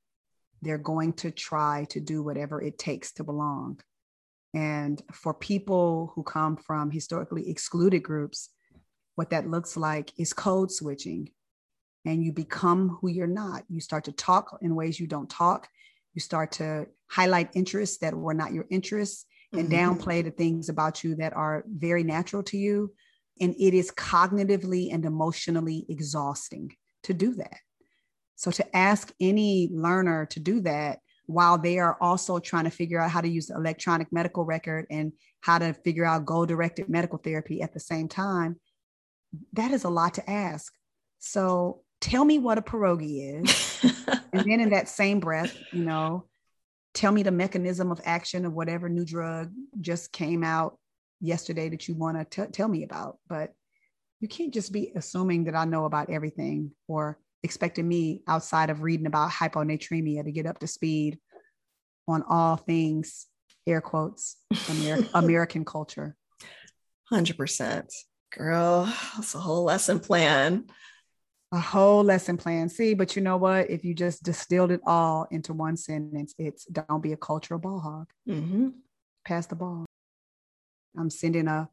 they're 0.62 0.78
going 0.78 1.14
to 1.14 1.32
try 1.32 1.88
to 1.90 2.00
do 2.00 2.22
whatever 2.22 2.62
it 2.62 2.78
takes 2.78 3.14
to 3.14 3.24
belong. 3.24 3.80
And 4.54 5.02
for 5.12 5.34
people 5.34 6.12
who 6.14 6.22
come 6.22 6.56
from 6.56 6.92
historically 6.92 7.50
excluded 7.50 8.04
groups, 8.04 8.52
what 9.16 9.32
that 9.32 9.50
looks 9.50 9.76
like 9.76 10.14
is 10.20 10.34
code 10.34 10.72
switching. 10.72 11.32
And 12.06 12.24
you 12.24 12.32
become 12.32 13.00
who 13.02 13.10
you're 13.10 13.26
not. 13.26 13.64
You 13.70 13.82
start 13.82 14.04
to 14.04 14.12
talk 14.12 14.60
in 14.62 14.76
ways 14.76 15.00
you 15.00 15.08
don't 15.08 15.32
talk. 15.32 15.68
You 16.14 16.22
start 16.22 16.52
to 16.62 16.86
highlight 17.10 17.56
interests 17.56 17.98
that 18.02 18.14
were 18.14 18.36
not 18.36 18.54
your 18.54 18.68
interests 18.70 19.26
and 19.58 19.70
mm-hmm. 19.70 20.00
downplay 20.00 20.24
the 20.24 20.32
things 20.32 20.70
about 20.70 21.04
you 21.04 21.16
that 21.16 21.34
are 21.34 21.64
very 21.68 22.04
natural 22.04 22.44
to 22.44 22.58
you. 22.58 22.94
And 23.42 23.54
it 23.60 23.74
is 23.74 23.92
cognitively 23.92 24.94
and 24.94 25.06
emotionally 25.06 25.86
exhausting 25.90 26.76
to 27.04 27.14
do 27.14 27.34
that. 27.36 27.58
So, 28.36 28.52
to 28.52 28.76
ask 28.76 29.14
any 29.20 29.70
learner 29.72 30.26
to 30.28 30.40
do 30.40 30.62
that 30.62 31.00
while 31.26 31.58
they 31.58 31.80
are 31.80 31.98
also 32.02 32.40
trying 32.40 32.66
to 32.66 32.70
figure 32.70 33.00
out 33.00 33.10
how 33.10 33.22
to 33.22 33.28
use 33.28 33.48
the 33.48 33.56
electronic 33.56 34.12
medical 34.12 34.44
record 34.44 34.86
and 34.90 35.14
how 35.42 35.58
to 35.58 35.74
figure 35.74 36.06
out 36.06 36.26
goal 36.26 36.46
directed 36.46 36.90
medical 36.90 37.18
therapy 37.18 37.62
at 37.62 37.74
the 37.74 37.80
same 37.80 38.08
time, 38.08 38.60
that 39.54 39.72
is 39.72 39.84
a 39.84 39.90
lot 39.90 40.14
to 40.16 40.30
ask. 40.30 40.74
So, 41.20 41.82
tell 42.02 42.26
me 42.26 42.40
what 42.40 42.58
a 42.58 42.62
pierogi 42.62 43.42
is. 43.42 43.80
and 44.34 44.50
then, 44.50 44.60
in 44.60 44.70
that 44.70 44.90
same 44.90 45.20
breath, 45.20 45.58
you 45.72 45.84
know, 45.84 46.26
tell 46.96 47.12
me 47.12 47.22
the 47.22 47.32
mechanism 47.32 47.92
of 47.92 48.02
action 48.06 48.46
of 48.46 48.54
whatever 48.54 48.90
new 48.90 49.06
drug 49.06 49.52
just 49.82 50.12
came 50.12 50.44
out 50.44 50.80
yesterday 51.20 51.70
that 51.70 51.88
you 51.88 51.94
want 51.94 52.32
to 52.32 52.48
tell 52.48 52.68
me 52.68 52.84
about. 52.84 53.18
But 53.28 53.54
you 54.22 54.28
can't 54.28 54.54
just 54.54 54.72
be 54.72 54.92
assuming 54.96 55.44
that 55.44 55.56
I 55.56 55.66
know 55.66 55.86
about 55.86 56.10
everything 56.10 56.72
or 56.88 57.20
expecting 57.44 57.88
me 57.88 58.24
outside 58.28 58.70
of 58.70 58.82
reading 58.82 59.06
about 59.06 59.30
hyponatremia 59.30 60.24
to 60.24 60.32
get 60.32 60.48
up 60.48 60.60
to 60.60 60.68
speed 60.68 61.20
on 62.08 62.24
all 62.28 62.56
things 62.56 63.28
air 63.68 63.82
quotes 63.82 64.38
American, 64.70 65.10
American 65.14 65.66
culture. 65.66 66.16
100%. 67.12 67.88
Girl, 68.36 68.92
it's 69.18 69.36
a 69.36 69.40
whole 69.40 69.64
lesson 69.64 70.00
plan 70.00 70.66
a 71.52 71.60
whole 71.60 72.04
lesson 72.04 72.38
plan. 72.38 72.70
See, 72.70 72.94
but 72.94 73.16
you 73.16 73.22
know 73.22 73.38
what? 73.38 73.70
If 73.70 73.86
you 73.86 73.94
just 73.94 74.24
distilled 74.24 74.72
it 74.72 74.82
all 74.86 75.28
into 75.32 75.54
one 75.54 75.78
sentence, 75.78 76.34
it's 76.38 76.66
don't 76.66 77.04
be 77.04 77.14
a 77.14 77.18
cultural 77.18 77.60
ball 77.60 77.80
hog. 77.80 78.10
Mm-hmm. 78.28 78.70
Pass 79.26 79.48
the 79.48 79.56
ball. 79.56 79.86
I'm 80.98 81.10
sending 81.10 81.48
a 81.48 81.70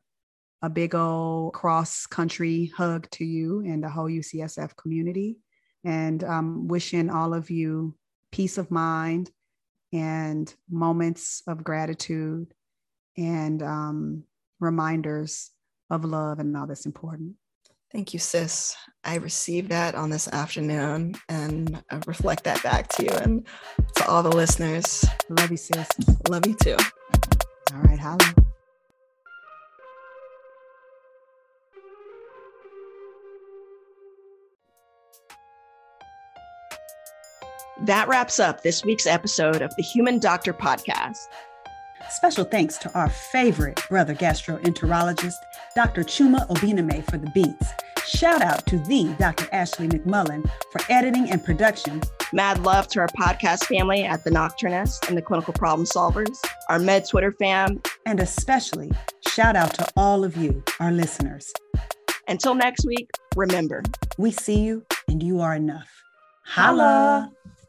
a 0.64 0.70
big 0.70 0.94
old 0.94 1.52
cross 1.54 2.06
country 2.06 2.72
hug 2.76 3.10
to 3.10 3.24
you 3.24 3.60
and 3.60 3.82
the 3.82 3.88
whole 3.88 4.08
UCSF 4.08 4.76
community, 4.76 5.38
and 5.84 6.22
um, 6.22 6.68
wishing 6.68 7.10
all 7.10 7.34
of 7.34 7.50
you 7.50 7.96
peace 8.30 8.58
of 8.58 8.70
mind 8.70 9.30
and 9.92 10.54
moments 10.70 11.42
of 11.46 11.64
gratitude 11.64 12.54
and 13.18 13.62
um, 13.62 14.24
reminders 14.58 15.50
of 15.90 16.04
love 16.04 16.38
and 16.38 16.56
all 16.56 16.66
that's 16.66 16.86
important. 16.86 17.34
Thank 17.92 18.14
you, 18.14 18.18
sis. 18.18 18.74
I 19.04 19.16
received 19.16 19.68
that 19.68 19.94
on 19.94 20.08
this 20.08 20.26
afternoon 20.28 21.14
and 21.28 21.82
I 21.90 22.00
reflect 22.06 22.44
that 22.44 22.62
back 22.62 22.88
to 22.90 23.02
you 23.02 23.10
and 23.10 23.46
to 23.96 24.06
all 24.08 24.22
the 24.22 24.34
listeners. 24.34 25.04
Love 25.28 25.50
you, 25.50 25.58
sis. 25.58 25.88
Love 26.30 26.46
you 26.46 26.54
too. 26.54 26.76
All 27.74 27.80
right, 27.82 27.98
holla. 27.98 28.34
That 37.82 38.08
wraps 38.08 38.38
up 38.38 38.62
this 38.62 38.84
week's 38.84 39.06
episode 39.06 39.60
of 39.60 39.74
the 39.76 39.82
Human 39.82 40.18
Doctor 40.18 40.54
Podcast. 40.54 41.18
Special 42.12 42.44
thanks 42.44 42.76
to 42.76 42.92
our 42.92 43.08
favorite 43.08 43.80
brother 43.88 44.14
gastroenterologist, 44.14 45.32
Dr. 45.74 46.04
Chuma 46.04 46.46
Obiname, 46.48 47.02
for 47.10 47.16
the 47.16 47.30
beats. 47.30 47.72
Shout 48.06 48.42
out 48.42 48.66
to 48.66 48.78
the 48.80 49.14
Dr. 49.18 49.48
Ashley 49.50 49.88
McMullen 49.88 50.46
for 50.70 50.82
editing 50.90 51.30
and 51.30 51.42
production. 51.42 52.02
Mad 52.34 52.58
love 52.64 52.86
to 52.88 53.00
our 53.00 53.08
podcast 53.18 53.64
family 53.64 54.04
at 54.04 54.24
The 54.24 54.30
Nocturnist 54.30 55.08
and 55.08 55.16
the 55.16 55.22
Clinical 55.22 55.54
Problem 55.54 55.86
Solvers, 55.86 56.38
our 56.68 56.78
Med 56.78 57.08
Twitter 57.08 57.32
fam. 57.32 57.80
And 58.04 58.20
especially 58.20 58.92
shout 59.26 59.56
out 59.56 59.72
to 59.74 59.88
all 59.96 60.22
of 60.22 60.36
you, 60.36 60.62
our 60.80 60.92
listeners. 60.92 61.50
Until 62.28 62.54
next 62.54 62.84
week, 62.84 63.08
remember 63.36 63.82
we 64.18 64.32
see 64.32 64.60
you 64.60 64.84
and 65.08 65.22
you 65.22 65.40
are 65.40 65.54
enough. 65.54 65.88
Holla! 66.44 67.32
Holla. 67.32 67.61